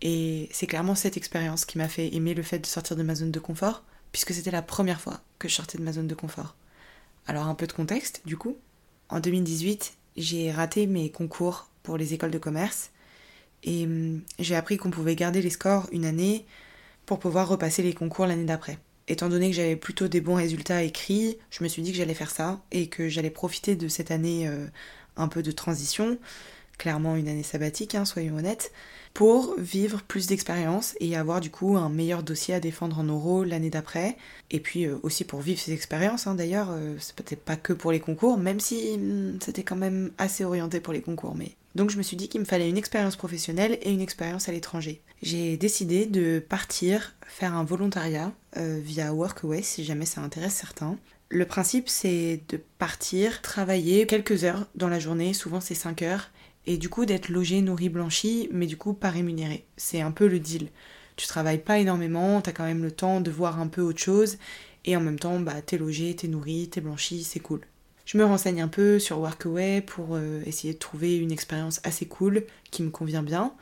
Et 0.01 0.49
c'est 0.51 0.67
clairement 0.67 0.95
cette 0.95 1.17
expérience 1.17 1.65
qui 1.65 1.77
m'a 1.77 1.87
fait 1.87 2.13
aimer 2.13 2.33
le 2.33 2.43
fait 2.43 2.59
de 2.59 2.65
sortir 2.65 2.95
de 2.95 3.03
ma 3.03 3.15
zone 3.15 3.31
de 3.31 3.39
confort, 3.39 3.83
puisque 4.11 4.33
c'était 4.33 4.51
la 4.51 4.61
première 4.61 5.01
fois 5.01 5.21
que 5.39 5.47
je 5.47 5.55
sortais 5.55 5.77
de 5.77 5.83
ma 5.83 5.93
zone 5.93 6.07
de 6.07 6.15
confort. 6.15 6.55
Alors 7.27 7.47
un 7.47 7.55
peu 7.55 7.67
de 7.67 7.73
contexte, 7.73 8.21
du 8.25 8.37
coup. 8.37 8.57
En 9.09 9.19
2018, 9.19 9.93
j'ai 10.17 10.51
raté 10.51 10.87
mes 10.87 11.09
concours 11.09 11.69
pour 11.83 11.97
les 11.97 12.13
écoles 12.13 12.31
de 12.31 12.37
commerce 12.37 12.91
et 13.65 13.85
hum, 13.85 14.21
j'ai 14.39 14.55
appris 14.55 14.77
qu'on 14.77 14.91
pouvait 14.91 15.15
garder 15.15 15.41
les 15.41 15.49
scores 15.49 15.87
une 15.91 16.05
année 16.05 16.45
pour 17.05 17.19
pouvoir 17.19 17.47
repasser 17.49 17.83
les 17.83 17.93
concours 17.93 18.25
l'année 18.25 18.45
d'après. 18.45 18.77
Étant 19.07 19.29
donné 19.29 19.49
que 19.49 19.55
j'avais 19.55 19.75
plutôt 19.75 20.07
des 20.07 20.21
bons 20.21 20.35
résultats 20.35 20.81
écrits, 20.81 21.37
je 21.51 21.63
me 21.63 21.69
suis 21.69 21.81
dit 21.81 21.91
que 21.91 21.97
j'allais 21.97 22.15
faire 22.15 22.31
ça 22.31 22.61
et 22.71 22.87
que 22.87 23.09
j'allais 23.09 23.29
profiter 23.29 23.75
de 23.75 23.87
cette 23.87 24.09
année 24.09 24.47
euh, 24.47 24.65
un 25.15 25.27
peu 25.27 25.43
de 25.43 25.51
transition, 25.51 26.17
clairement 26.79 27.15
une 27.15 27.27
année 27.27 27.43
sabbatique, 27.43 27.93
hein, 27.93 28.05
soyons 28.05 28.37
honnêtes, 28.37 28.71
pour 29.13 29.55
vivre 29.59 30.01
plus 30.01 30.25
d'expérience 30.25 30.95
et 30.99 31.15
avoir 31.15 31.39
du 31.39 31.51
coup 31.51 31.77
un 31.77 31.89
meilleur 31.89 32.23
dossier 32.23 32.55
à 32.55 32.59
défendre 32.59 32.99
en 32.99 33.07
oraux 33.07 33.43
l'année 33.43 33.69
d'après. 33.69 34.17
Et 34.49 34.59
puis 34.59 34.85
euh, 34.85 34.97
aussi 35.03 35.23
pour 35.23 35.41
vivre 35.41 35.59
ces 35.59 35.73
expériences, 35.73 36.25
hein, 36.25 36.33
d'ailleurs, 36.33 36.69
euh, 36.71 36.95
c'est 36.99 37.15
peut-être 37.15 37.43
pas 37.43 37.55
que 37.55 37.73
pour 37.73 37.91
les 37.91 37.99
concours, 37.99 38.37
même 38.39 38.59
si 38.59 38.97
hmm, 38.97 39.37
c'était 39.39 39.63
quand 39.63 39.75
même 39.75 40.11
assez 40.17 40.43
orienté 40.43 40.79
pour 40.79 40.93
les 40.93 41.01
concours. 41.01 41.35
Mais... 41.35 41.55
Donc 41.75 41.89
je 41.89 41.97
me 41.97 42.03
suis 42.03 42.17
dit 42.17 42.29
qu'il 42.29 42.39
me 42.39 42.45
fallait 42.45 42.69
une 42.69 42.77
expérience 42.77 43.17
professionnelle 43.17 43.77
et 43.81 43.91
une 43.91 44.01
expérience 44.01 44.47
à 44.47 44.53
l'étranger. 44.53 45.01
J'ai 45.21 45.57
décidé 45.57 46.05
de 46.05 46.39
partir 46.39 47.15
faire 47.27 47.53
un 47.53 47.65
volontariat 47.65 48.31
euh, 48.57 48.79
via 48.81 49.13
Workaway 49.13 49.61
si 49.61 49.83
jamais 49.83 50.05
ça 50.05 50.21
intéresse 50.21 50.53
certains. 50.53 50.97
Le 51.29 51.45
principe 51.45 51.89
c'est 51.89 52.41
de 52.49 52.61
partir 52.77 53.41
travailler 53.41 54.07
quelques 54.07 54.45
heures 54.45 54.67
dans 54.75 54.87
la 54.87 54.99
journée, 54.99 55.33
souvent 55.33 55.59
c'est 55.59 55.75
5 55.75 56.01
heures, 56.03 56.29
et 56.65 56.77
du 56.77 56.87
coup 56.87 57.05
d'être 57.05 57.29
logé, 57.29 57.61
nourri, 57.61 57.89
blanchi, 57.89 58.47
mais 58.51 58.67
du 58.67 58.77
coup 58.77 58.93
pas 58.93 59.09
rémunéré. 59.09 59.65
C'est 59.75 60.01
un 60.01 60.11
peu 60.11 60.27
le 60.27 60.39
deal. 60.39 60.69
Tu 61.17 61.27
travailles 61.27 61.63
pas 61.63 61.79
énormément, 61.79 62.41
t'as 62.41 62.51
quand 62.51 62.65
même 62.65 62.83
le 62.83 62.91
temps 62.91 63.21
de 63.21 63.31
voir 63.31 63.59
un 63.59 63.67
peu 63.67 63.81
autre 63.81 63.99
chose, 63.99 64.37
et 64.85 64.95
en 64.95 65.01
même 65.01 65.19
temps, 65.19 65.39
bah, 65.39 65.61
t'es 65.61 65.77
logé, 65.77 66.15
t'es 66.15 66.27
nourri, 66.27 66.69
t'es 66.69 66.81
blanchi, 66.81 67.23
c'est 67.23 67.39
cool. 67.39 67.61
Je 68.05 68.17
me 68.17 68.25
renseigne 68.25 68.61
un 68.61 68.67
peu 68.67 68.99
sur 68.99 69.19
Workaway 69.19 69.81
pour 69.81 70.09
euh, 70.11 70.41
essayer 70.45 70.73
de 70.73 70.79
trouver 70.79 71.17
une 71.17 71.31
expérience 71.31 71.81
assez 71.83 72.05
cool 72.05 72.43
qui 72.69 72.83
me 72.83 72.91
convient 72.91 73.23
bien. 73.23 73.53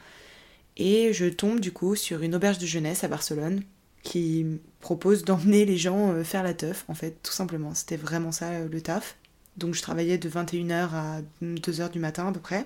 Et 0.75 1.13
je 1.13 1.25
tombe 1.25 1.59
du 1.59 1.71
coup 1.71 1.95
sur 1.95 2.23
une 2.23 2.35
auberge 2.35 2.57
de 2.57 2.65
jeunesse 2.65 3.03
à 3.03 3.07
Barcelone 3.07 3.63
qui 4.01 4.45
propose 4.81 5.23
d'emmener 5.23 5.65
les 5.65 5.77
gens 5.77 6.11
euh, 6.11 6.23
faire 6.23 6.43
la 6.43 6.53
teuf, 6.53 6.83
en 6.89 6.93
fait, 6.93 7.17
tout 7.23 7.31
simplement. 7.31 7.73
C'était 7.73 7.95
vraiment 7.95 8.33
ça 8.33 8.49
euh, 8.49 8.67
le 8.69 8.81
taf. 8.81 9.15
Donc 9.55 9.75
je 9.75 9.81
travaillais 9.81 10.17
de 10.17 10.29
21h 10.29 10.89
à 10.93 11.21
2h 11.41 11.91
du 11.91 11.99
matin 11.99 12.27
à 12.27 12.31
peu 12.31 12.39
près. 12.39 12.65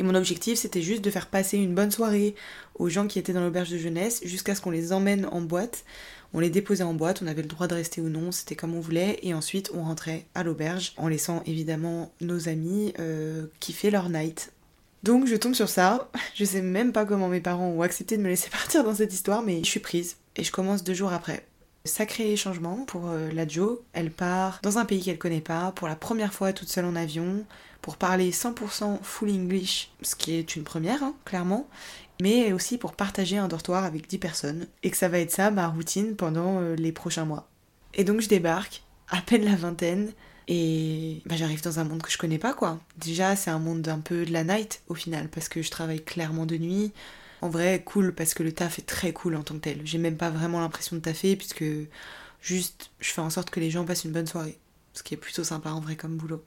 Et 0.00 0.02
mon 0.02 0.14
objectif, 0.14 0.58
c'était 0.58 0.80
juste 0.80 1.04
de 1.04 1.10
faire 1.10 1.26
passer 1.26 1.58
une 1.58 1.74
bonne 1.74 1.90
soirée 1.90 2.34
aux 2.74 2.88
gens 2.88 3.06
qui 3.06 3.18
étaient 3.18 3.34
dans 3.34 3.44
l'auberge 3.44 3.68
de 3.68 3.76
jeunesse 3.76 4.22
jusqu'à 4.24 4.54
ce 4.54 4.62
qu'on 4.62 4.70
les 4.70 4.94
emmène 4.94 5.26
en 5.26 5.42
boîte. 5.42 5.84
On 6.32 6.40
les 6.40 6.48
déposait 6.48 6.84
en 6.84 6.94
boîte, 6.94 7.20
on 7.22 7.26
avait 7.26 7.42
le 7.42 7.48
droit 7.48 7.66
de 7.66 7.74
rester 7.74 8.00
ou 8.00 8.08
non, 8.08 8.32
c'était 8.32 8.54
comme 8.54 8.74
on 8.74 8.80
voulait, 8.80 9.18
et 9.22 9.34
ensuite 9.34 9.70
on 9.74 9.82
rentrait 9.82 10.24
à 10.34 10.42
l'auberge 10.42 10.94
en 10.96 11.06
laissant 11.06 11.42
évidemment 11.44 12.12
nos 12.22 12.48
amis 12.48 12.94
euh, 12.98 13.44
kiffer 13.60 13.90
leur 13.90 14.08
night. 14.08 14.52
Donc 15.02 15.26
je 15.26 15.36
tombe 15.36 15.54
sur 15.54 15.68
ça, 15.68 16.10
je 16.34 16.46
sais 16.46 16.62
même 16.62 16.92
pas 16.92 17.04
comment 17.04 17.28
mes 17.28 17.40
parents 17.42 17.68
ont 17.68 17.82
accepté 17.82 18.16
de 18.16 18.22
me 18.22 18.28
laisser 18.28 18.48
partir 18.50 18.84
dans 18.84 18.94
cette 18.94 19.12
histoire, 19.12 19.42
mais 19.42 19.58
je 19.58 19.68
suis 19.68 19.80
prise 19.80 20.16
et 20.34 20.44
je 20.44 20.52
commence 20.52 20.82
deux 20.82 20.94
jours 20.94 21.12
après. 21.12 21.44
Sacré 21.84 22.36
changement 22.36 22.84
pour 22.86 23.08
euh, 23.08 23.30
la 23.32 23.46
Jo, 23.46 23.82
elle 23.92 24.10
part 24.10 24.60
dans 24.62 24.78
un 24.78 24.86
pays 24.86 25.02
qu'elle 25.02 25.18
connaît 25.18 25.40
pas, 25.42 25.72
pour 25.72 25.88
la 25.88 25.96
première 25.96 26.32
fois 26.32 26.54
toute 26.54 26.68
seule 26.68 26.84
en 26.86 26.96
avion, 26.96 27.44
pour 27.82 27.96
parler 27.96 28.30
100% 28.30 28.98
full 29.02 29.30
English, 29.30 29.90
ce 30.02 30.14
qui 30.14 30.34
est 30.34 30.56
une 30.56 30.64
première, 30.64 31.02
hein, 31.02 31.14
clairement, 31.24 31.68
mais 32.20 32.52
aussi 32.52 32.78
pour 32.78 32.94
partager 32.94 33.38
un 33.38 33.48
dortoir 33.48 33.84
avec 33.84 34.08
10 34.08 34.18
personnes, 34.18 34.66
et 34.82 34.90
que 34.90 34.96
ça 34.96 35.08
va 35.08 35.18
être 35.18 35.30
ça 35.30 35.50
ma 35.50 35.68
routine 35.68 36.16
pendant 36.16 36.60
euh, 36.60 36.74
les 36.76 36.92
prochains 36.92 37.24
mois. 37.24 37.48
Et 37.94 38.04
donc 38.04 38.20
je 38.20 38.28
débarque, 38.28 38.82
à 39.08 39.20
peine 39.22 39.44
la 39.44 39.56
vingtaine, 39.56 40.12
et 40.52 41.22
bah, 41.26 41.36
j'arrive 41.36 41.62
dans 41.62 41.78
un 41.78 41.84
monde 41.84 42.02
que 42.02 42.10
je 42.10 42.18
connais 42.18 42.38
pas, 42.38 42.52
quoi. 42.52 42.80
Déjà, 42.98 43.36
c'est 43.36 43.50
un 43.50 43.60
monde 43.60 43.86
un 43.88 44.00
peu 44.00 44.24
de 44.24 44.32
la 44.32 44.42
night, 44.42 44.82
au 44.88 44.94
final, 44.94 45.28
parce 45.28 45.48
que 45.48 45.62
je 45.62 45.70
travaille 45.70 46.02
clairement 46.02 46.44
de 46.44 46.56
nuit. 46.56 46.92
En 47.40 47.48
vrai, 47.48 47.82
cool, 47.84 48.12
parce 48.12 48.34
que 48.34 48.42
le 48.42 48.50
taf 48.50 48.80
est 48.80 48.82
très 48.82 49.12
cool 49.12 49.36
en 49.36 49.42
tant 49.44 49.54
que 49.54 49.60
tel. 49.60 49.80
J'ai 49.84 49.98
même 49.98 50.16
pas 50.16 50.28
vraiment 50.28 50.58
l'impression 50.58 50.96
de 50.96 51.02
taffer, 51.02 51.36
puisque 51.36 51.64
juste, 52.42 52.90
je 52.98 53.12
fais 53.12 53.20
en 53.20 53.30
sorte 53.30 53.50
que 53.50 53.60
les 53.60 53.70
gens 53.70 53.84
passent 53.84 54.04
une 54.04 54.10
bonne 54.10 54.26
soirée. 54.26 54.58
Ce 54.92 55.04
qui 55.04 55.14
est 55.14 55.16
plutôt 55.16 55.44
sympa 55.44 55.70
en 55.70 55.80
vrai 55.80 55.94
comme 55.94 56.16
boulot. 56.16 56.44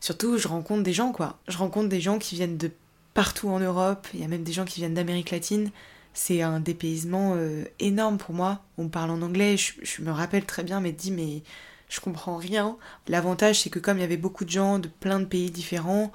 Surtout, 0.00 0.38
je 0.38 0.48
rencontre 0.48 0.82
des 0.82 0.92
gens, 0.92 1.12
quoi. 1.12 1.38
Je 1.48 1.58
rencontre 1.58 1.88
des 1.88 2.00
gens 2.00 2.18
qui 2.18 2.36
viennent 2.36 2.56
de 2.56 2.70
partout 3.14 3.48
en 3.48 3.58
Europe. 3.58 4.06
Il 4.14 4.20
y 4.20 4.24
a 4.24 4.28
même 4.28 4.44
des 4.44 4.52
gens 4.52 4.64
qui 4.64 4.80
viennent 4.80 4.94
d'Amérique 4.94 5.30
latine. 5.30 5.70
C'est 6.14 6.42
un 6.42 6.60
dépaysement 6.60 7.34
euh, 7.36 7.64
énorme 7.80 8.18
pour 8.18 8.34
moi. 8.34 8.62
On 8.76 8.88
parle 8.88 9.10
en 9.10 9.22
anglais. 9.22 9.56
Je, 9.56 10.02
me 10.02 10.12
rappelle 10.12 10.44
très 10.44 10.62
bien, 10.62 10.80
mais 10.80 10.92
dit, 10.92 11.10
mais 11.10 11.42
je 11.88 12.00
comprends 12.00 12.36
rien. 12.36 12.76
L'avantage, 13.08 13.60
c'est 13.60 13.70
que 13.70 13.78
comme 13.80 13.98
il 13.98 14.02
y 14.02 14.04
avait 14.04 14.16
beaucoup 14.16 14.44
de 14.44 14.50
gens 14.50 14.78
de 14.78 14.88
plein 14.88 15.18
de 15.18 15.24
pays 15.24 15.50
différents, 15.50 16.12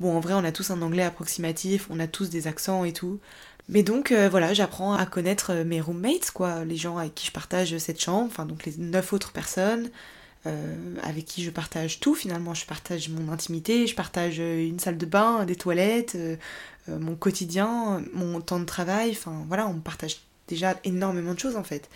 bon, 0.00 0.14
en 0.16 0.20
vrai, 0.20 0.34
on 0.34 0.44
a 0.44 0.52
tous 0.52 0.70
un 0.70 0.82
anglais 0.82 1.04
approximatif, 1.04 1.86
on 1.90 2.00
a 2.00 2.06
tous 2.06 2.28
des 2.28 2.46
accents 2.46 2.84
et 2.84 2.92
tout. 2.92 3.18
Mais 3.68 3.82
donc, 3.82 4.12
euh, 4.12 4.28
voilà, 4.28 4.52
j'apprends 4.52 4.94
à 4.94 5.06
connaître 5.06 5.54
mes 5.54 5.80
roommates, 5.80 6.32
quoi, 6.32 6.64
les 6.64 6.76
gens 6.76 6.98
avec 6.98 7.14
qui 7.14 7.26
je 7.26 7.32
partage 7.32 7.76
cette 7.78 8.00
chambre, 8.00 8.26
enfin, 8.26 8.44
donc 8.44 8.66
les 8.66 8.76
neuf 8.76 9.12
autres 9.12 9.32
personnes. 9.32 9.90
Euh, 10.44 10.96
avec 11.04 11.24
qui 11.24 11.44
je 11.44 11.50
partage 11.50 12.00
tout 12.00 12.16
finalement. 12.16 12.52
Je 12.52 12.66
partage 12.66 13.08
mon 13.08 13.32
intimité, 13.32 13.86
je 13.86 13.94
partage 13.94 14.40
euh, 14.40 14.66
une 14.66 14.80
salle 14.80 14.98
de 14.98 15.06
bain, 15.06 15.44
des 15.44 15.54
toilettes, 15.54 16.16
euh, 16.16 16.36
mon 16.88 17.14
quotidien, 17.14 18.02
mon 18.12 18.40
temps 18.40 18.58
de 18.58 18.64
travail. 18.64 19.10
Enfin 19.12 19.44
voilà, 19.46 19.68
on 19.68 19.78
partage 19.78 20.16
déjà 20.48 20.76
énormément 20.82 21.34
de 21.34 21.38
choses 21.38 21.54
en 21.54 21.62
fait. 21.62 21.88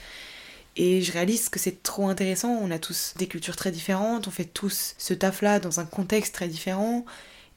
Et 0.77 1.03
je 1.03 1.13
réalise 1.13 1.49
que 1.49 1.59
c'est 1.59 1.83
trop 1.83 2.07
intéressant. 2.09 2.51
On 2.51 2.71
a 2.71 2.79
tous 2.79 3.15
des 3.17 3.27
cultures 3.27 3.57
très 3.57 3.73
différentes, 3.73 4.29
on 4.29 4.31
fait 4.31 4.45
tous 4.45 4.95
ce 4.97 5.15
taf-là 5.15 5.59
dans 5.59 5.81
un 5.81 5.87
contexte 5.87 6.35
très 6.35 6.49
différent. 6.49 7.05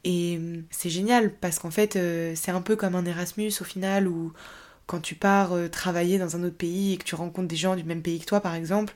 Et 0.06 0.40
c'est 0.72 0.90
génial 0.90 1.34
parce 1.36 1.60
qu'en 1.60 1.72
fait, 1.72 2.00
c'est 2.36 2.52
un 2.52 2.62
peu 2.62 2.78
comme 2.78 2.96
un 2.96 3.06
Erasmus 3.06 3.52
au 3.62 3.66
final 3.66 4.08
où 4.08 4.32
quand 4.88 5.02
tu 5.02 5.16
pars 5.16 5.52
travailler 5.72 6.18
dans 6.18 6.38
un 6.38 6.44
autre 6.44 6.56
pays 6.56 6.94
et 6.94 6.98
que 6.98 7.04
tu 7.04 7.16
rencontres 7.16 7.50
des 7.50 7.58
gens 7.58 7.76
du 7.76 7.84
même 7.84 8.02
pays 8.02 8.20
que 8.20 8.26
toi 8.26 8.40
par 8.40 8.56
exemple, 8.56 8.94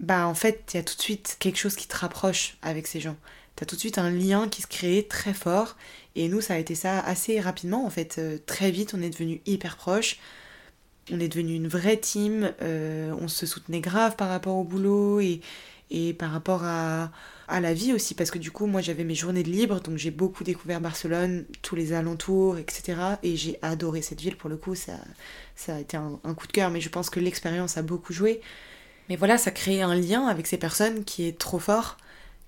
bah 0.00 0.26
en 0.26 0.34
fait, 0.34 0.70
il 0.72 0.76
y 0.76 0.80
a 0.80 0.82
tout 0.82 0.96
de 0.96 1.02
suite 1.02 1.36
quelque 1.38 1.58
chose 1.58 1.76
qui 1.76 1.86
te 1.88 1.96
rapproche 1.96 2.56
avec 2.62 2.86
ces 2.86 3.00
gens. 3.00 3.16
T'as 3.56 3.66
tout 3.66 3.76
de 3.76 3.80
suite 3.80 3.98
un 3.98 4.10
lien 4.10 4.48
qui 4.48 4.62
se 4.62 4.66
crée 4.66 5.06
très 5.08 5.32
fort. 5.34 5.76
Et 6.16 6.28
nous, 6.28 6.40
ça 6.40 6.54
a 6.54 6.58
été 6.58 6.74
ça 6.74 7.00
assez 7.00 7.40
rapidement, 7.40 7.86
en 7.86 7.90
fait. 7.90 8.16
Euh, 8.18 8.38
très 8.46 8.70
vite, 8.70 8.94
on 8.94 9.02
est 9.02 9.10
devenu 9.10 9.40
hyper 9.46 9.76
proches. 9.76 10.18
On 11.12 11.20
est 11.20 11.28
devenu 11.28 11.54
une 11.54 11.68
vraie 11.68 11.96
team. 11.96 12.52
Euh, 12.62 13.14
on 13.20 13.28
se 13.28 13.46
soutenait 13.46 13.80
grave 13.80 14.16
par 14.16 14.28
rapport 14.28 14.56
au 14.56 14.64
boulot 14.64 15.20
et, 15.20 15.40
et 15.90 16.14
par 16.14 16.32
rapport 16.32 16.64
à, 16.64 17.12
à 17.46 17.60
la 17.60 17.74
vie 17.74 17.92
aussi. 17.92 18.14
Parce 18.14 18.32
que 18.32 18.38
du 18.38 18.50
coup, 18.50 18.66
moi, 18.66 18.80
j'avais 18.80 19.04
mes 19.04 19.14
journées 19.14 19.44
de 19.44 19.50
libre. 19.50 19.80
Donc, 19.80 19.98
j'ai 19.98 20.10
beaucoup 20.10 20.42
découvert 20.42 20.80
Barcelone, 20.80 21.44
tous 21.62 21.76
les 21.76 21.92
alentours, 21.92 22.58
etc. 22.58 22.96
Et 23.22 23.36
j'ai 23.36 23.58
adoré 23.62 24.02
cette 24.02 24.20
ville. 24.20 24.36
Pour 24.36 24.50
le 24.50 24.56
coup, 24.56 24.74
ça, 24.74 24.94
ça 25.54 25.76
a 25.76 25.80
été 25.80 25.96
un 25.96 26.34
coup 26.34 26.48
de 26.48 26.52
cœur. 26.52 26.70
Mais 26.70 26.80
je 26.80 26.88
pense 26.88 27.08
que 27.08 27.20
l'expérience 27.20 27.76
a 27.76 27.82
beaucoup 27.82 28.12
joué. 28.12 28.40
Mais 29.08 29.16
voilà, 29.16 29.38
ça 29.38 29.50
crée 29.50 29.82
un 29.82 29.94
lien 29.94 30.26
avec 30.26 30.46
ces 30.46 30.56
personnes 30.58 31.04
qui 31.04 31.26
est 31.26 31.38
trop 31.38 31.58
fort, 31.58 31.98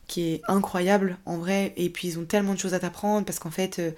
qui 0.06 0.32
est 0.32 0.42
incroyable 0.48 1.18
en 1.26 1.38
vrai. 1.38 1.72
Et 1.76 1.90
puis 1.90 2.08
ils 2.08 2.18
ont 2.18 2.24
tellement 2.24 2.54
de 2.54 2.58
choses 2.58 2.74
à 2.74 2.80
t'apprendre 2.80 3.26
parce 3.26 3.38
qu'en 3.38 3.50
fait, 3.50 3.78
euh, 3.78 3.90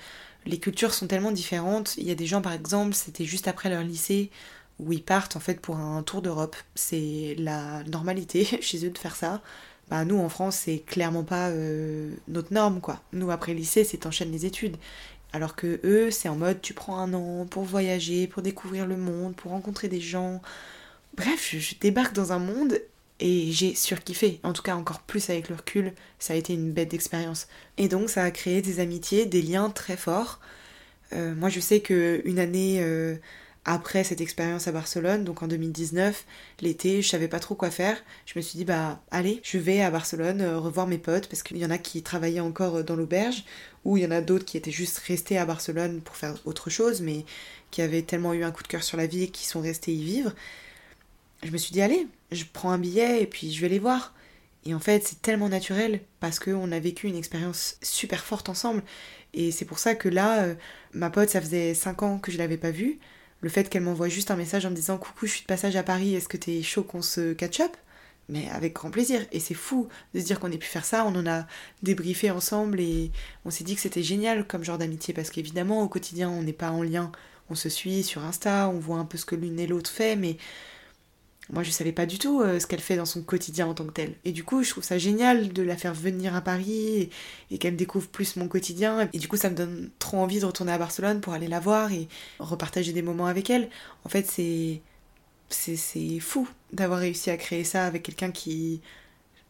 les 0.47 0.59
cultures 0.59 0.95
sont 0.95 1.07
tellement 1.07 1.33
différentes. 1.33 1.97
Il 1.99 2.05
y 2.07 2.11
a 2.11 2.15
des 2.15 2.27
gens, 2.27 2.43
par 2.43 2.53
exemple, 2.53 2.95
c'était 2.95 3.25
juste 3.25 3.49
après 3.49 3.71
leur 3.71 3.83
lycée 3.83 4.31
où 4.79 4.93
ils 4.93 5.03
partent 5.03 5.37
en 5.37 5.41
fait 5.41 5.61
pour 5.61 5.77
un 5.77 6.03
tour 6.03 6.23
d'Europe. 6.23 6.57
C'est 6.75 7.37
la 7.39 7.83
normalité 7.85 8.45
chez 8.61 8.85
eux 8.87 8.91
de 8.91 8.99
faire 8.99 9.17
ça. 9.17 9.43
Bah, 9.91 10.05
nous 10.05 10.19
en 10.19 10.29
France, 10.29 10.57
c'est 10.57 10.81
clairement 10.81 11.25
pas 11.25 11.49
euh, 11.49 12.13
notre 12.29 12.53
norme 12.53 12.81
quoi. 12.81 13.01
Nous 13.13 13.31
après 13.31 13.55
lycée, 13.55 13.85
c'est 13.85 13.99
t'enchaînes 13.99 14.33
les 14.33 14.47
études. 14.47 14.77
Alors 15.33 15.57
que 15.57 15.81
eux, 15.85 16.11
c'est 16.11 16.29
en 16.29 16.37
mode 16.37 16.61
tu 16.63 16.75
prends 16.75 16.99
un 16.99 17.13
an 17.15 17.47
pour 17.47 17.65
voyager, 17.65 18.27
pour 18.27 18.43
découvrir 18.43 18.87
le 18.87 18.97
monde, 18.97 19.35
pour 19.37 19.53
rencontrer 19.53 19.89
des 19.89 20.01
gens, 20.01 20.41
Bref, 21.19 21.57
je, 21.59 21.75
débarque 21.81 22.15
dans 22.15 22.33
un 22.33 22.39
monde 22.39 22.81
et 23.19 23.51
j'ai 23.51 23.75
surkiffé. 23.75 24.39
En 24.45 24.53
tout 24.53 24.63
cas, 24.63 24.77
encore 24.77 25.01
plus 25.01 25.31
avec 25.31 25.49
le 25.49 25.57
recul, 25.57 25.93
ça 26.21 26.35
a 26.35 26.37
été 26.37 26.55
une 26.55 26.71
bête 26.71 26.93
d'expérience. 26.93 27.49
Et 27.77 27.89
donc, 27.89 28.09
ça 28.09 28.23
a 28.23 28.31
créé 28.31 28.63
des 28.63 28.79
amitiés, 28.79 29.27
des 29.27 29.43
liens 29.43 29.69
très 29.69 29.97
forts. 29.97 30.39
Euh, 31.13 31.35
moi, 31.35 31.49
je 31.49 31.59
sais 31.59 31.81
que 31.81 32.23
une 32.25 32.39
année 32.39 32.79
euh, 32.83 33.17
après 33.65 34.05
cette 34.05 34.21
expérience 34.21 34.69
à 34.69 34.73
Barcelone, 34.73 35.25
donc 35.25 35.43
en 35.43 35.49
2019, 35.49 36.25
l'été, 36.61 37.03
je 37.03 37.09
savais 37.09 37.27
pas 37.27 37.41
trop 37.41 37.57
quoi 37.57 37.73
faire. 37.73 37.97
Je 38.25 38.35
me 38.39 38.41
suis 38.41 38.57
dit, 38.57 38.65
bah, 38.65 39.03
allez, 39.11 39.41
je 39.43 39.59
vais 39.59 39.81
à 39.83 39.91
Barcelone 39.91 40.41
euh, 40.41 40.61
revoir 40.61 40.87
mes 40.87 40.99
potes 40.99 41.27
parce 41.27 41.43
qu'il 41.43 41.57
y 41.57 41.67
en 41.67 41.71
a 41.71 41.79
qui 41.79 42.05
travaillaient 42.05 42.39
encore 42.39 42.85
dans 42.85 42.95
l'auberge, 42.95 43.45
ou 43.85 43.97
il 43.97 44.05
y 44.05 44.07
en 44.07 44.13
a 44.13 44.21
d'autres 44.21 44.45
qui 44.45 44.57
étaient 44.57 44.71
juste 44.71 44.99
restés 44.99 45.37
à 45.37 45.47
Barcelone 45.47 46.01
pour 46.01 46.15
faire 46.15 46.37
autre 46.45 46.71
chose, 46.71 47.01
mais 47.01 47.25
qui 47.73 47.83
avaient 47.83 48.03
tellement 48.03 48.35
eu 48.35 48.45
un 48.45 48.53
coup 48.53 48.63
de 48.63 48.69
cœur 48.69 48.85
sur 48.85 48.97
la 48.97 49.07
vie 49.07 49.33
qui 49.33 49.47
sont 49.47 49.61
restés 49.61 49.93
y 49.93 50.05
vivre 50.05 50.33
je 51.43 51.51
me 51.51 51.57
suis 51.57 51.73
dit, 51.73 51.81
allez, 51.81 52.07
je 52.33 52.45
prends 52.53 52.71
un 52.71 52.79
billet 52.79 53.23
et 53.23 53.27
puis 53.27 53.53
je 53.53 53.61
vais 53.61 53.69
les 53.69 53.79
voir. 53.79 54.15
Et 54.65 54.75
en 54.75 54.81
fait, 54.81 55.07
c'est 55.07 55.23
tellement 55.23 55.49
naturel 55.49 56.01
parce 56.21 56.39
qu'on 56.39 56.73
a 56.73 56.79
vécu 56.79 57.07
une 57.07 57.17
expérience 57.17 57.79
super 57.81 58.25
forte 58.25 58.49
ensemble. 58.49 58.83
Et 59.35 59.51
c'est 59.51 59.65
pour 59.65 59.79
ça 59.79 59.95
que 59.95 60.09
là, 60.09 60.43
euh, 60.43 60.55
ma 60.93 61.11
pote, 61.11 61.31
ça 61.31 61.41
faisait 61.41 61.75
5 61.75 62.03
ans 62.03 62.19
que 62.19 62.33
je 62.33 62.39
l'avais 62.39 62.57
pas 62.57 62.71
vue. 62.71 62.99
Le 63.41 63.49
fait 63.49 63.69
qu'elle 63.69 63.83
m'envoie 63.83 64.09
juste 64.09 64.31
un 64.31 64.37
message 64.37 64.67
en 64.67 64.71
me 64.71 64.75
disant 64.75 64.99
Coucou, 64.99 65.27
je 65.27 65.33
suis 65.33 65.43
de 65.43 65.47
passage 65.47 65.77
à 65.77 65.83
Paris, 65.83 66.15
est-ce 66.15 66.29
que 66.29 66.37
t'es 66.37 66.63
chaud 66.63 66.83
qu'on 66.83 67.03
se 67.03 67.33
catch 67.35 67.61
up? 67.61 67.77
Mais 68.29 68.49
avec 68.51 68.75
grand 68.75 68.91
plaisir. 68.91 69.25
Et 69.33 69.41
c'est 69.41 69.55
fou 69.55 69.89
de 70.13 70.21
se 70.21 70.25
dire 70.25 70.41
qu'on 70.41 70.51
ait 70.51 70.59
pu 70.59 70.67
faire 70.67 70.85
ça. 70.85 71.05
On 71.07 71.15
en 71.15 71.27
a 71.27 71.47
débriefé 71.83 72.31
ensemble 72.31 72.81
et 72.81 73.11
on 73.45 73.51
s'est 73.51 73.65
dit 73.65 73.75
que 73.75 73.81
c'était 73.81 74.03
génial 74.03 74.47
comme 74.47 74.65
genre 74.65 74.77
d'amitié 74.77 75.15
parce 75.15 75.31
qu'évidemment, 75.31 75.83
au 75.83 75.89
quotidien, 75.89 76.29
on 76.29 76.43
n'est 76.43 76.53
pas 76.53 76.71
en 76.71 76.83
lien. 76.83 77.13
On 77.49 77.55
se 77.55 77.71
suit 77.71 78.03
sur 78.03 78.25
Insta, 78.25 78.69
on 78.69 78.79
voit 78.79 78.99
un 78.99 79.07
peu 79.07 79.17
ce 79.17 79.25
que 79.25 79.35
l'une 79.35 79.59
et 79.59 79.67
l'autre 79.67 79.91
fait, 79.91 80.17
mais 80.17 80.37
moi, 81.51 81.63
je 81.63 81.71
savais 81.71 81.93
pas 81.93 82.05
du 82.05 82.19
tout 82.19 82.43
euh, 82.43 82.61
ce 82.61 82.67
qu'elle 82.67 82.81
fait 82.81 82.97
dans 82.97 83.07
son 83.07 83.23
quotidien 83.23 83.67
en 83.67 83.75
tant 83.75 83.85
que 83.85 83.93
telle. 83.93 84.15
Et 84.25 84.33
du 84.33 84.45
coup, 84.45 84.63
je 84.63 84.71
trouve 84.71 84.85
ça 84.85 84.99
génial 84.99 85.53
de 85.53 85.63
la 85.63 85.77
faire 85.77 85.95
venir 85.95 86.35
à 86.37 86.43
Paris 86.43 87.11
et, 87.51 87.59
qu'elle 87.59 87.77
découvre 87.77 88.09
plus 88.09 88.37
mon 88.37 88.49
quotidien. 88.49 89.09
Et 89.15 89.19
du 89.19 89.29
coup, 89.29 89.37
ça 89.37 89.49
me 89.49 89.55
donne 89.55 89.91
trop 89.99 90.19
envie 90.19 90.41
de 90.41 90.45
retourner 90.45 90.73
à 90.73 90.79
Barcelone 90.79 91.21
pour 91.21 91.33
aller 91.33 91.49
la 91.49 91.61
voir 91.61 91.91
et 91.93 92.09
repartager 92.39 92.93
des 92.93 93.01
moments 93.03 93.27
avec 93.27 93.51
elle. 93.51 93.69
En 94.05 94.09
fait, 94.09 94.27
c'est. 94.27 94.83
C'est 95.51 96.21
fou 96.21 96.47
d'avoir 96.75 96.99
réussi 97.01 97.31
à 97.31 97.39
créer 97.39 97.65
ça 97.65 97.87
avec 97.87 98.03
quelqu'un 98.03 98.31
qui 98.31 98.83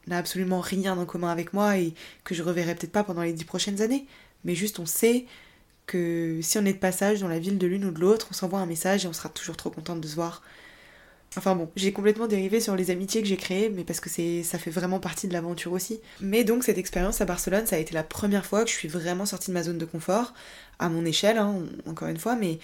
n'a 0.06 0.18
absolument 0.18 0.60
rien 0.60 0.96
en 0.96 1.06
commun 1.06 1.28
avec 1.28 1.52
moi 1.52 1.76
et 1.76 1.92
que 2.22 2.36
je 2.36 2.44
reverrai 2.44 2.76
peut-être 2.76 2.92
pas 2.92 3.02
pendant 3.02 3.22
les 3.22 3.32
dix 3.32 3.44
prochaines 3.44 3.82
années. 3.82 4.06
Mais 4.44 4.54
juste, 4.54 4.78
on 4.78 4.86
sait 4.86 5.26
que 5.86 6.38
si 6.40 6.56
on 6.58 6.64
est 6.66 6.72
de 6.74 6.78
passage 6.78 7.20
dans 7.20 7.26
la 7.26 7.40
ville 7.40 7.58
de 7.58 7.66
l'une 7.66 7.84
ou 7.84 7.90
de 7.90 7.98
l'autre, 7.98 8.28
on 8.30 8.34
s'envoie 8.34 8.60
un 8.60 8.66
message 8.66 9.04
et 9.04 9.08
on 9.08 9.12
sera 9.12 9.28
toujours 9.28 9.56
trop 9.56 9.70
contente 9.70 10.00
de 10.00 10.06
se 10.06 10.14
voir 10.14 10.42
Enfin 11.36 11.54
bon, 11.54 11.70
j'ai 11.76 11.92
complètement 11.92 12.26
dérivé 12.26 12.60
sur 12.60 12.74
les 12.74 12.90
amitiés 12.90 13.20
que 13.20 13.28
j'ai 13.28 13.36
créées, 13.36 13.68
mais 13.68 13.84
parce 13.84 14.00
que 14.00 14.08
ça 14.08 14.58
fait 14.58 14.70
vraiment 14.70 14.98
partie 14.98 15.28
de 15.28 15.32
l'aventure 15.32 15.72
aussi. 15.72 16.00
Mais 16.20 16.42
donc 16.42 16.64
cette 16.64 16.78
expérience 16.78 17.20
à 17.20 17.26
Barcelone, 17.26 17.66
ça 17.66 17.76
a 17.76 17.78
été 17.78 17.92
la 17.94 18.02
première 18.02 18.46
fois 18.46 18.64
que 18.64 18.70
je 18.70 18.74
suis 18.74 18.88
vraiment 18.88 19.26
sortie 19.26 19.50
de 19.50 19.54
ma 19.54 19.62
zone 19.62 19.78
de 19.78 19.84
confort, 19.84 20.32
à 20.78 20.88
mon 20.88 21.04
échelle, 21.04 21.38
hein, 21.38 21.62
encore 21.86 22.08
une 22.08 22.18
fois, 22.18 22.34
mais 22.34 22.58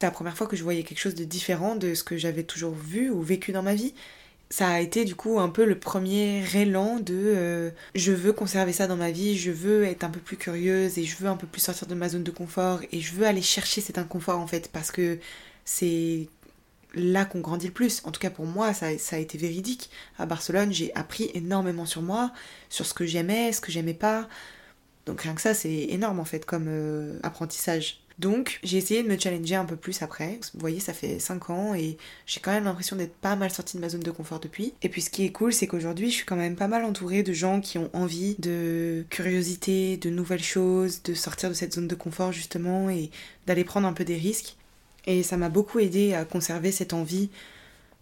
c'est 0.00 0.06
la 0.06 0.10
première 0.10 0.36
fois 0.36 0.46
que 0.46 0.56
je 0.56 0.62
voyais 0.62 0.82
quelque 0.82 0.98
chose 0.98 1.14
de 1.14 1.24
différent 1.24 1.76
de 1.76 1.94
ce 1.94 2.04
que 2.04 2.16
j'avais 2.16 2.42
toujours 2.42 2.74
vu 2.74 3.10
ou 3.10 3.22
vécu 3.22 3.52
dans 3.52 3.62
ma 3.62 3.74
vie. 3.74 3.94
Ça 4.50 4.68
a 4.68 4.80
été 4.80 5.04
du 5.04 5.14
coup 5.14 5.38
un 5.40 5.50
peu 5.50 5.64
le 5.66 5.78
premier 5.78 6.42
élan 6.56 7.00
de 7.00 7.14
euh, 7.14 7.70
je 7.94 8.12
veux 8.12 8.32
conserver 8.32 8.72
ça 8.72 8.86
dans 8.86 8.96
ma 8.96 9.10
vie, 9.10 9.36
je 9.36 9.50
veux 9.50 9.84
être 9.84 10.04
un 10.04 10.10
peu 10.10 10.20
plus 10.20 10.36
curieuse 10.38 10.98
et 10.98 11.04
je 11.04 11.16
veux 11.18 11.28
un 11.28 11.36
peu 11.36 11.46
plus 11.46 11.60
sortir 11.60 11.86
de 11.86 11.94
ma 11.94 12.08
zone 12.08 12.22
de 12.24 12.30
confort 12.30 12.80
et 12.90 13.00
je 13.00 13.12
veux 13.12 13.26
aller 13.26 13.42
chercher 13.42 13.82
cet 13.82 13.98
inconfort 13.98 14.38
en 14.38 14.46
fait 14.46 14.70
parce 14.72 14.90
que 14.90 15.18
c'est 15.66 16.28
là 16.94 17.24
qu'on 17.24 17.40
grandit 17.40 17.66
le 17.66 17.72
plus. 17.72 18.02
En 18.04 18.10
tout 18.10 18.20
cas 18.20 18.30
pour 18.30 18.46
moi, 18.46 18.72
ça, 18.72 18.86
a 18.86 19.18
été 19.18 19.38
véridique. 19.38 19.90
À 20.18 20.26
Barcelone, 20.26 20.72
j'ai 20.72 20.94
appris 20.94 21.30
énormément 21.34 21.86
sur 21.86 22.02
moi, 22.02 22.32
sur 22.68 22.86
ce 22.86 22.94
que 22.94 23.06
j'aimais, 23.06 23.52
ce 23.52 23.60
que 23.60 23.72
j'aimais 23.72 23.94
pas. 23.94 24.28
Donc 25.06 25.22
rien 25.22 25.34
que 25.34 25.40
ça, 25.40 25.54
c'est 25.54 25.86
énorme 25.88 26.20
en 26.20 26.24
fait 26.24 26.44
comme 26.44 26.66
euh, 26.68 27.18
apprentissage. 27.22 28.00
Donc 28.18 28.58
j'ai 28.64 28.78
essayé 28.78 29.02
de 29.02 29.08
me 29.08 29.18
challenger 29.18 29.54
un 29.54 29.64
peu 29.64 29.76
plus 29.76 30.02
après. 30.02 30.40
Vous 30.52 30.60
voyez, 30.60 30.80
ça 30.80 30.92
fait 30.92 31.18
5 31.20 31.50
ans 31.50 31.74
et 31.74 31.96
j'ai 32.26 32.40
quand 32.40 32.50
même 32.50 32.64
l'impression 32.64 32.96
d'être 32.96 33.14
pas 33.14 33.36
mal 33.36 33.50
sortie 33.50 33.76
de 33.76 33.80
ma 33.80 33.88
zone 33.88 34.00
de 34.00 34.10
confort 34.10 34.40
depuis. 34.40 34.74
Et 34.82 34.88
puis 34.88 35.02
ce 35.02 35.10
qui 35.10 35.24
est 35.24 35.30
cool, 35.30 35.52
c'est 35.52 35.68
qu'aujourd'hui, 35.68 36.10
je 36.10 36.16
suis 36.16 36.26
quand 36.26 36.36
même 36.36 36.56
pas 36.56 36.68
mal 36.68 36.84
entourée 36.84 37.22
de 37.22 37.32
gens 37.32 37.60
qui 37.60 37.78
ont 37.78 37.90
envie 37.92 38.34
de 38.40 39.06
curiosité, 39.08 39.96
de 39.96 40.10
nouvelles 40.10 40.42
choses, 40.42 41.02
de 41.04 41.14
sortir 41.14 41.48
de 41.48 41.54
cette 41.54 41.74
zone 41.74 41.86
de 41.86 41.94
confort 41.94 42.32
justement 42.32 42.90
et 42.90 43.10
d'aller 43.46 43.64
prendre 43.64 43.86
un 43.86 43.92
peu 43.92 44.04
des 44.04 44.16
risques. 44.16 44.56
Et 45.06 45.22
ça 45.22 45.36
m'a 45.36 45.48
beaucoup 45.48 45.78
aidé 45.78 46.14
à 46.14 46.24
conserver 46.24 46.72
cette 46.72 46.92
envie 46.92 47.30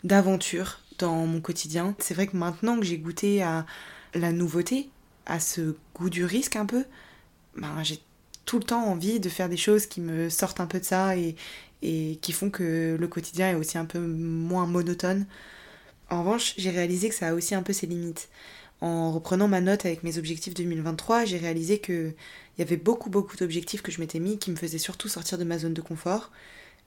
d'aventure 0.04 0.80
dans 0.98 1.26
mon 1.26 1.40
quotidien. 1.40 1.94
C'est 1.98 2.14
vrai 2.14 2.26
que 2.26 2.36
maintenant 2.36 2.78
que 2.78 2.84
j'ai 2.84 2.98
goûté 2.98 3.42
à 3.42 3.66
la 4.14 4.32
nouveauté, 4.32 4.88
à 5.26 5.40
ce 5.40 5.76
goût 5.94 6.10
du 6.10 6.24
risque 6.24 6.56
un 6.56 6.66
peu, 6.66 6.84
ben, 7.56 7.82
j'ai 7.82 8.00
tout 8.44 8.58
le 8.58 8.64
temps 8.64 8.84
envie 8.84 9.20
de 9.20 9.28
faire 9.28 9.48
des 9.48 9.56
choses 9.56 9.86
qui 9.86 10.00
me 10.00 10.28
sortent 10.30 10.60
un 10.60 10.66
peu 10.66 10.78
de 10.80 10.84
ça 10.84 11.16
et, 11.16 11.36
et 11.82 12.18
qui 12.22 12.32
font 12.32 12.50
que 12.50 12.96
le 12.98 13.08
quotidien 13.08 13.50
est 13.50 13.54
aussi 13.54 13.78
un 13.78 13.84
peu 13.84 13.98
moins 13.98 14.66
monotone. 14.66 15.26
En 16.10 16.20
revanche, 16.20 16.54
j'ai 16.56 16.70
réalisé 16.70 17.08
que 17.08 17.14
ça 17.14 17.28
a 17.28 17.34
aussi 17.34 17.54
un 17.54 17.62
peu 17.62 17.72
ses 17.72 17.86
limites. 17.86 18.28
En 18.80 19.10
reprenant 19.10 19.48
ma 19.48 19.60
note 19.60 19.86
avec 19.86 20.02
mes 20.02 20.18
objectifs 20.18 20.54
2023, 20.54 21.24
j'ai 21.24 21.38
réalisé 21.38 21.78
que 21.78 22.12
il 22.56 22.60
y 22.60 22.62
avait 22.62 22.76
beaucoup 22.76 23.10
beaucoup 23.10 23.36
d'objectifs 23.36 23.82
que 23.82 23.90
je 23.90 24.00
m'étais 24.00 24.18
mis 24.20 24.38
qui 24.38 24.50
me 24.50 24.56
faisaient 24.56 24.78
surtout 24.78 25.08
sortir 25.08 25.38
de 25.38 25.44
ma 25.44 25.58
zone 25.58 25.74
de 25.74 25.80
confort 25.80 26.30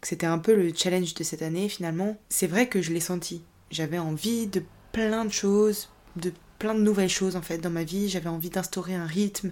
c'était 0.02 0.28
un 0.28 0.40
peu 0.40 0.56
le 0.56 0.74
challenge 0.74 1.14
de 1.14 1.24
cette 1.24 1.42
année 1.42 1.70
finalement. 1.70 2.18
C'est 2.30 2.48
vrai 2.48 2.68
que 2.68 2.82
je 2.82 2.94
l'ai 2.94 3.00
senti. 3.00 3.42
J'avais 3.72 4.00
envie 4.00 4.48
de 4.48 4.64
plein 4.92 5.26
de 5.26 5.32
choses, 5.32 5.90
de 6.16 6.32
plein 6.58 6.74
de 6.74 6.82
nouvelles 6.82 7.10
choses 7.10 7.36
en 7.36 7.42
fait 7.42 7.58
dans 7.58 7.70
ma 7.70 7.84
vie. 7.84 8.10
J'avais 8.10 8.30
envie 8.30 8.50
d'instaurer 8.50 8.96
un 8.96 9.06
rythme, 9.06 9.52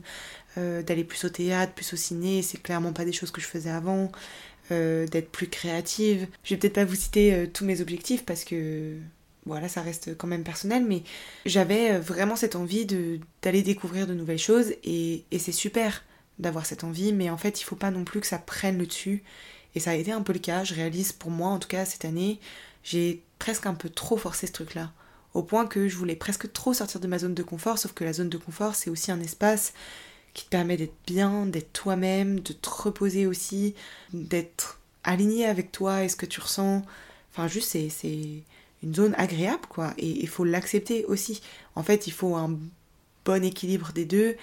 euh, 0.58 0.82
d'aller 0.84 1.04
plus 1.04 1.26
au 1.26 1.30
théâtre, 1.30 1.74
plus 1.74 1.94
au 1.94 1.98
ciné. 1.98 2.42
C'est 2.42 2.62
clairement 2.62 2.94
pas 2.94 3.06
des 3.06 3.14
choses 3.14 3.32
que 3.32 3.42
je 3.42 3.48
faisais 3.48 3.70
avant. 3.70 4.12
Euh, 4.72 5.08
d'être 5.08 5.32
plus 5.32 5.48
créative. 5.48 6.28
Je 6.44 6.54
vais 6.54 6.60
peut-être 6.60 6.74
pas 6.74 6.84
vous 6.84 6.96
citer 6.96 7.34
euh, 7.34 7.48
tous 7.48 7.64
mes 7.64 7.80
objectifs 7.80 8.26
parce 8.26 8.44
que 8.44 8.98
voilà, 9.46 9.70
ça 9.70 9.82
reste 9.82 10.18
quand 10.18 10.28
même 10.28 10.44
personnel, 10.44 10.84
mais 10.86 11.04
j'avais 11.46 11.98
vraiment 12.00 12.36
cette 12.36 12.58
envie 12.58 12.86
d'aller 12.86 13.62
découvrir 13.62 14.08
de 14.08 14.14
nouvelles 14.14 14.38
choses 14.38 14.74
et, 14.84 15.24
et 15.32 15.40
c'est 15.40 15.54
super 15.54 16.04
d'avoir 16.38 16.66
cette 16.66 16.84
envie, 16.84 17.14
mais 17.14 17.30
en 17.30 17.38
fait 17.38 17.62
il 17.62 17.64
faut 17.64 17.78
pas 17.78 17.92
non 17.92 18.04
plus 18.04 18.20
que 18.20 18.28
ça 18.28 18.40
prenne 18.40 18.78
le 18.78 18.86
dessus 18.86 19.24
et 19.76 19.80
ça 19.80 19.92
a 19.92 19.96
été 19.96 20.12
un 20.12 20.22
peu 20.22 20.34
le 20.34 20.40
cas, 20.40 20.64
je 20.64 20.74
réalise 20.74 21.12
pour 21.12 21.32
moi 21.32 21.50
en 21.50 21.60
tout 21.60 21.68
cas 21.68 21.86
cette 21.86 22.06
année, 22.06 22.40
j'ai 22.84 23.22
presque 23.40 23.66
un 23.66 23.74
peu 23.74 23.90
trop 23.90 24.18
forcé 24.18 24.48
ce 24.48 24.52
truc-là. 24.54 24.92
Au 25.34 25.44
point 25.44 25.68
que 25.68 25.88
je 25.88 25.96
voulais 25.96 26.16
presque 26.16 26.52
trop 26.52 26.74
sortir 26.74 27.00
de 27.00 27.08
ma 27.08 27.20
zone 27.20 27.34
de 27.34 27.44
confort, 27.44 27.78
sauf 27.78 27.94
que 27.94 28.04
la 28.04 28.14
zone 28.14 28.30
de 28.30 28.38
confort 28.38 28.76
c'est 28.76 28.90
aussi 28.90 29.12
un 29.12 29.20
espace 29.20 29.74
qui 30.34 30.46
te 30.46 30.50
permet 30.50 30.78
d'être 30.78 30.96
bien, 31.06 31.46
d'être 31.46 31.74
toi-même, 31.74 32.40
de 32.40 32.54
te 32.54 32.70
reposer 32.70 33.26
aussi, 33.26 33.76
d'être 34.14 34.80
aligné 35.04 35.46
avec 35.46 35.72
toi 35.72 36.04
et 36.04 36.10
ce 36.10 36.16
que 36.16 36.26
tu 36.26 36.40
ressens. 36.40 36.84
Enfin 37.32 37.48
juste 37.48 37.70
c'est 37.72 38.44
une 38.84 38.96
zone 38.96 39.16
agréable 39.18 39.66
quoi 39.70 39.94
et 39.98 40.08
il 40.08 40.28
faut 40.28 40.44
l'accepter 40.44 41.06
aussi. 41.06 41.42
En 41.76 41.84
fait 41.84 42.08
il 42.08 42.14
faut 42.14 42.36
un 42.36 42.58
bon 43.26 43.44
équilibre 43.44 43.92
des 43.94 44.06
deux 44.06 44.38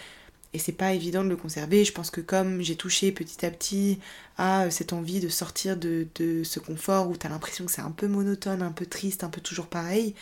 et 0.54 0.58
c'est 0.58 0.72
pas 0.72 0.92
évident 0.94 1.24
de 1.24 1.28
le 1.28 1.36
conserver. 1.36 1.84
Je 1.84 1.92
pense 1.92 2.10
que 2.10 2.20
comme 2.20 2.62
j'ai 2.62 2.76
touché 2.76 3.10
petit 3.10 3.44
à 3.44 3.50
petit 3.50 3.98
à 4.38 4.70
cette 4.70 4.92
envie 4.92 5.20
de 5.20 5.28
sortir 5.28 5.76
de, 5.76 6.06
ce 6.44 6.60
confort 6.60 7.10
où 7.10 7.16
t'as 7.16 7.28
l'impression 7.28 7.66
que 7.66 7.72
c'est 7.72 7.82
un 7.82 7.90
peu 7.90 8.06
monotone, 8.06 8.62
un 8.62 8.70
peu 8.70 8.86
triste, 8.86 9.24
un 9.24 9.28
peu 9.28 9.40
toujours 9.40 9.66
pareil, 9.66 10.14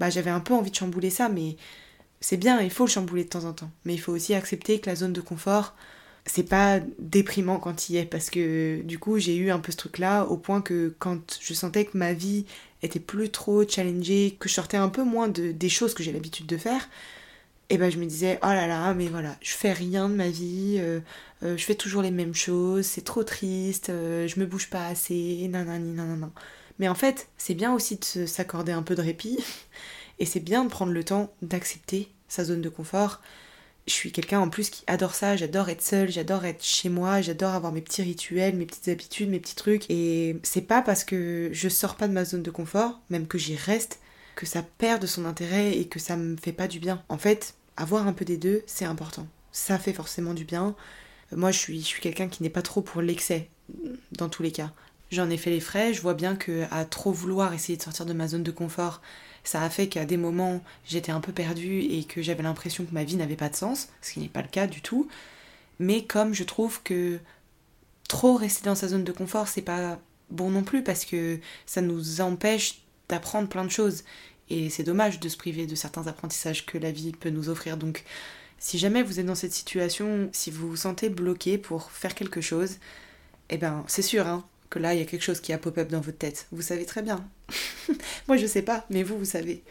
bah 0.00 0.10
j'avais 0.10 0.30
un 0.30 0.40
peu 0.40 0.54
envie 0.54 0.70
de 0.70 0.76
chambouler 0.76 1.10
ça, 1.10 1.28
mais 1.28 1.56
c'est 2.20 2.38
bien, 2.38 2.60
il 2.62 2.70
faut 2.70 2.86
le 2.86 2.90
chambouler 2.90 3.24
de 3.24 3.28
temps 3.28 3.44
en 3.44 3.52
temps. 3.52 3.70
Mais 3.84 3.94
il 3.94 3.98
faut 3.98 4.12
aussi 4.12 4.34
accepter 4.34 4.80
que 4.80 4.88
la 4.88 4.96
zone 4.96 5.12
de 5.12 5.20
confort, 5.20 5.74
c'est 6.24 6.44
pas 6.44 6.80
déprimant 6.98 7.58
quand 7.58 7.88
il 7.88 7.96
y 7.96 7.98
est, 7.98 8.06
parce 8.06 8.30
que 8.30 8.80
du 8.82 8.98
coup 8.98 9.18
j'ai 9.18 9.36
eu 9.36 9.50
un 9.50 9.58
peu 9.58 9.70
ce 9.72 9.76
truc 9.76 9.98
là, 9.98 10.24
au 10.24 10.38
point 10.38 10.62
que 10.62 10.94
quand 10.98 11.38
je 11.42 11.52
sentais 11.52 11.84
que 11.84 11.98
ma 11.98 12.14
vie 12.14 12.46
était 12.82 13.00
plus 13.00 13.30
trop 13.30 13.68
challengée, 13.68 14.36
que 14.40 14.48
je 14.48 14.54
sortais 14.54 14.78
un 14.78 14.88
peu 14.88 15.04
moins 15.04 15.28
de, 15.28 15.52
des 15.52 15.68
choses 15.68 15.92
que 15.92 16.02
j'ai 16.02 16.12
l'habitude 16.12 16.46
de 16.46 16.56
faire, 16.56 16.88
et 17.70 17.78
ben 17.78 17.90
je 17.90 17.98
me 17.98 18.06
disais 18.06 18.38
oh 18.42 18.46
là 18.46 18.66
là 18.66 18.94
mais 18.94 19.08
voilà 19.08 19.36
je 19.40 19.52
fais 19.52 19.72
rien 19.72 20.08
de 20.08 20.14
ma 20.14 20.28
vie 20.28 20.76
euh, 20.78 21.00
euh, 21.42 21.56
je 21.56 21.64
fais 21.64 21.74
toujours 21.74 22.02
les 22.02 22.10
mêmes 22.10 22.34
choses 22.34 22.86
c'est 22.86 23.04
trop 23.04 23.24
triste 23.24 23.90
euh, 23.90 24.26
je 24.26 24.40
me 24.40 24.46
bouge 24.46 24.70
pas 24.70 24.86
assez 24.86 25.46
nanani 25.48 25.92
nanana 25.92 26.30
mais 26.78 26.88
en 26.88 26.94
fait 26.94 27.28
c'est 27.36 27.54
bien 27.54 27.74
aussi 27.74 27.98
de 28.14 28.26
s'accorder 28.26 28.72
un 28.72 28.82
peu 28.82 28.94
de 28.94 29.02
répit 29.02 29.38
et 30.18 30.26
c'est 30.26 30.40
bien 30.40 30.64
de 30.64 30.70
prendre 30.70 30.92
le 30.92 31.04
temps 31.04 31.32
d'accepter 31.42 32.08
sa 32.28 32.44
zone 32.44 32.62
de 32.62 32.68
confort 32.68 33.20
je 33.88 33.94
suis 33.94 34.12
quelqu'un 34.12 34.40
en 34.40 34.50
plus 34.50 34.70
qui 34.70 34.84
adore 34.86 35.14
ça, 35.14 35.34
j'adore 35.36 35.68
être 35.70 35.82
seule, 35.82 36.10
j'adore 36.10 36.44
être 36.44 36.62
chez 36.62 36.88
moi, 36.88 37.20
j'adore 37.22 37.54
avoir 37.54 37.72
mes 37.72 37.80
petits 37.80 38.02
rituels, 38.02 38.54
mes 38.54 38.66
petites 38.66 38.88
habitudes, 38.88 39.30
mes 39.30 39.40
petits 39.40 39.54
trucs. 39.54 39.90
Et 39.90 40.36
c'est 40.42 40.62
pas 40.62 40.82
parce 40.82 41.04
que 41.04 41.48
je 41.52 41.68
sors 41.68 41.96
pas 41.96 42.06
de 42.06 42.12
ma 42.12 42.24
zone 42.24 42.42
de 42.42 42.50
confort, 42.50 43.00
même 43.08 43.26
que 43.26 43.38
j'y 43.38 43.56
reste, 43.56 43.98
que 44.36 44.46
ça 44.46 44.62
perd 44.62 45.00
de 45.00 45.06
son 45.06 45.24
intérêt 45.24 45.76
et 45.76 45.88
que 45.88 45.98
ça 45.98 46.16
me 46.16 46.36
fait 46.36 46.52
pas 46.52 46.68
du 46.68 46.80
bien. 46.80 47.02
En 47.08 47.18
fait, 47.18 47.54
avoir 47.78 48.06
un 48.06 48.12
peu 48.12 48.24
des 48.24 48.36
deux, 48.36 48.62
c'est 48.66 48.84
important. 48.84 49.26
Ça 49.52 49.78
fait 49.78 49.92
forcément 49.92 50.34
du 50.34 50.44
bien. 50.44 50.74
Moi, 51.32 51.50
je 51.50 51.58
suis, 51.58 51.80
je 51.80 51.86
suis 51.86 52.02
quelqu'un 52.02 52.28
qui 52.28 52.42
n'est 52.42 52.50
pas 52.50 52.62
trop 52.62 52.82
pour 52.82 53.00
l'excès, 53.00 53.48
dans 54.12 54.28
tous 54.28 54.42
les 54.42 54.52
cas. 54.52 54.72
J'en 55.10 55.30
ai 55.30 55.38
fait 55.38 55.50
les 55.50 55.60
frais, 55.60 55.94
je 55.94 56.02
vois 56.02 56.14
bien 56.14 56.36
que 56.36 56.64
à 56.70 56.84
trop 56.84 57.12
vouloir 57.12 57.54
essayer 57.54 57.78
de 57.78 57.82
sortir 57.82 58.04
de 58.04 58.12
ma 58.12 58.28
zone 58.28 58.42
de 58.42 58.50
confort, 58.50 59.00
ça 59.42 59.62
a 59.62 59.70
fait 59.70 59.88
qu'à 59.88 60.04
des 60.04 60.18
moments 60.18 60.60
j'étais 60.84 61.12
un 61.12 61.20
peu 61.20 61.32
perdue 61.32 61.80
et 61.80 62.04
que 62.04 62.20
j'avais 62.20 62.42
l'impression 62.42 62.84
que 62.84 62.92
ma 62.92 63.04
vie 63.04 63.16
n'avait 63.16 63.36
pas 63.36 63.48
de 63.48 63.56
sens, 63.56 63.88
ce 64.02 64.12
qui 64.12 64.20
n'est 64.20 64.28
pas 64.28 64.42
le 64.42 64.48
cas 64.48 64.66
du 64.66 64.82
tout. 64.82 65.08
Mais 65.78 66.04
comme 66.04 66.34
je 66.34 66.44
trouve 66.44 66.82
que 66.82 67.18
trop 68.08 68.36
rester 68.36 68.64
dans 68.64 68.74
sa 68.74 68.88
zone 68.88 69.04
de 69.04 69.12
confort, 69.12 69.48
c'est 69.48 69.62
pas 69.62 69.98
bon 70.30 70.50
non 70.50 70.62
plus 70.62 70.82
parce 70.82 71.06
que 71.06 71.40
ça 71.64 71.80
nous 71.80 72.20
empêche 72.20 72.82
d'apprendre 73.08 73.48
plein 73.48 73.64
de 73.64 73.70
choses. 73.70 74.04
Et 74.50 74.70
c'est 74.70 74.82
dommage 74.82 75.20
de 75.20 75.28
se 75.28 75.36
priver 75.36 75.66
de 75.66 75.74
certains 75.74 76.06
apprentissages 76.06 76.66
que 76.66 76.78
la 76.78 76.90
vie 76.90 77.12
peut 77.12 77.30
nous 77.30 77.48
offrir. 77.48 77.76
Donc 77.76 78.04
si 78.58 78.78
jamais 78.78 79.02
vous 79.02 79.20
êtes 79.20 79.26
dans 79.26 79.34
cette 79.34 79.52
situation, 79.52 80.28
si 80.32 80.50
vous 80.50 80.68
vous 80.68 80.76
sentez 80.76 81.08
bloqué 81.08 81.58
pour 81.58 81.90
faire 81.90 82.14
quelque 82.14 82.40
chose, 82.40 82.76
eh 83.50 83.56
ben 83.56 83.84
c'est 83.86 84.02
sûr 84.02 84.26
hein, 84.26 84.44
que 84.70 84.78
là 84.78 84.94
il 84.94 85.00
y 85.00 85.02
a 85.02 85.06
quelque 85.06 85.22
chose 85.22 85.40
qui 85.40 85.52
a 85.52 85.58
pop-up 85.58 85.88
dans 85.88 86.00
votre 86.00 86.18
tête. 86.18 86.46
Vous 86.50 86.62
savez 86.62 86.84
très 86.84 87.02
bien. 87.02 87.24
Moi 88.28 88.36
je 88.36 88.46
sais 88.46 88.62
pas, 88.62 88.84
mais 88.90 89.02
vous 89.02 89.18
vous 89.18 89.24
savez. 89.24 89.62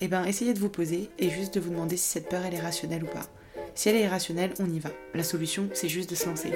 Eh 0.00 0.08
ben 0.08 0.24
essayez 0.24 0.54
de 0.54 0.60
vous 0.60 0.68
poser 0.68 1.10
et 1.18 1.30
juste 1.30 1.54
de 1.54 1.60
vous 1.60 1.70
demander 1.70 1.96
si 1.96 2.08
cette 2.08 2.28
peur 2.28 2.44
elle 2.44 2.54
est 2.54 2.60
rationnelle 2.60 3.04
ou 3.04 3.08
pas. 3.08 3.26
Si 3.74 3.88
elle 3.88 3.96
est 3.96 4.04
irrationnelle, 4.04 4.54
on 4.58 4.70
y 4.70 4.78
va. 4.78 4.90
La 5.14 5.24
solution 5.24 5.68
c'est 5.74 5.88
juste 5.88 6.10
de 6.10 6.14
se 6.14 6.26
lancer. 6.26 6.52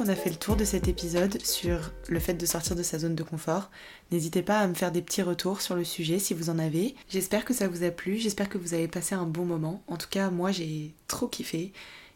Qu'on 0.00 0.08
a 0.08 0.16
fait 0.16 0.30
le 0.30 0.36
tour 0.36 0.56
de 0.56 0.64
cet 0.64 0.88
épisode 0.88 1.44
sur 1.44 1.92
le 2.08 2.20
fait 2.20 2.32
de 2.32 2.46
sortir 2.46 2.74
de 2.74 2.82
sa 2.82 2.98
zone 2.98 3.14
de 3.14 3.22
confort. 3.22 3.70
N'hésitez 4.10 4.40
pas 4.40 4.58
à 4.60 4.66
me 4.66 4.72
faire 4.72 4.92
des 4.92 5.02
petits 5.02 5.20
retours 5.20 5.60
sur 5.60 5.74
le 5.74 5.84
sujet 5.84 6.18
si 6.18 6.32
vous 6.32 6.48
en 6.48 6.58
avez. 6.58 6.94
J'espère 7.10 7.44
que 7.44 7.52
ça 7.52 7.68
vous 7.68 7.84
a 7.84 7.90
plu, 7.90 8.16
j'espère 8.16 8.48
que 8.48 8.56
vous 8.56 8.72
avez 8.72 8.88
passé 8.88 9.14
un 9.14 9.26
bon 9.26 9.44
moment. 9.44 9.82
En 9.88 9.98
tout 9.98 10.08
cas, 10.08 10.30
moi 10.30 10.52
j'ai 10.52 10.94
trop 11.06 11.28
kiffé. 11.28 11.74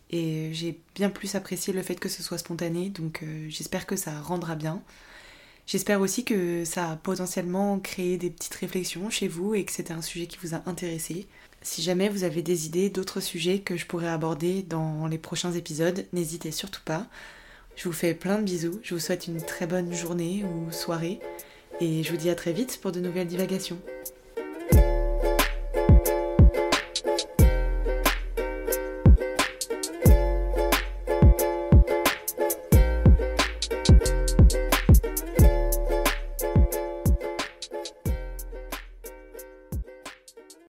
et 0.09 0.49
j'ai 0.55 0.81
bien 0.94 1.11
plus 1.11 1.35
apprécié 1.35 1.75
le 1.75 1.83
fait 1.83 1.97
que 1.97 2.09
ce 2.09 2.23
soit 2.23 2.38
spontané, 2.38 2.88
donc 2.88 3.23
euh, 3.23 3.47
j'espère 3.51 3.85
que 3.85 3.97
ça 3.97 4.18
rendra 4.18 4.55
bien. 4.55 4.83
J'espère 5.66 6.01
aussi 6.01 6.25
que 6.25 6.64
ça 6.64 6.92
a 6.92 6.97
potentiellement 6.97 7.79
créé 7.81 8.16
des 8.16 8.31
petites 8.31 8.55
réflexions 8.55 9.11
chez 9.11 9.29
vous 9.29 9.55
et 9.55 9.62
que 9.66 9.73
c'était 9.73 9.92
un 9.92 10.01
sujet 10.01 10.27
qui 10.27 10.38
vous 10.42 10.55
a 10.55 10.62
intéressé. 10.64 11.27
Si 11.61 11.83
jamais 11.83 12.09
vous 12.09 12.25
avez 12.25 12.40
des 12.40 12.64
idées 12.64 12.88
d'autres 12.88 13.20
sujets 13.20 13.59
que 13.59 13.77
je 13.77 13.85
pourrais 13.85 14.09
aborder 14.09 14.62
dans 14.62 15.07
les 15.07 15.18
prochains 15.18 15.53
épisodes, 15.53 16.07
n'hésitez 16.14 16.51
surtout 16.51 16.83
pas. 16.83 17.09
Je 17.77 17.89
vous 17.89 17.93
fais 17.93 18.15
plein 18.15 18.39
de 18.39 18.45
bisous, 18.45 18.81
je 18.83 18.95
vous 18.95 19.01
souhaite 19.01 19.27
une 19.27 19.43
très 19.43 19.67
bonne 19.67 19.93
journée 19.93 20.45
ou 20.45 20.71
soirée 20.71 21.19
et 21.81 22.03
je 22.03 22.11
vous 22.13 22.17
dis 22.17 22.31
à 22.31 22.35
très 22.35 22.53
vite 22.53 22.79
pour 22.81 22.93
de 22.93 23.01
nouvelles 23.01 23.27
divagations. 23.27 23.79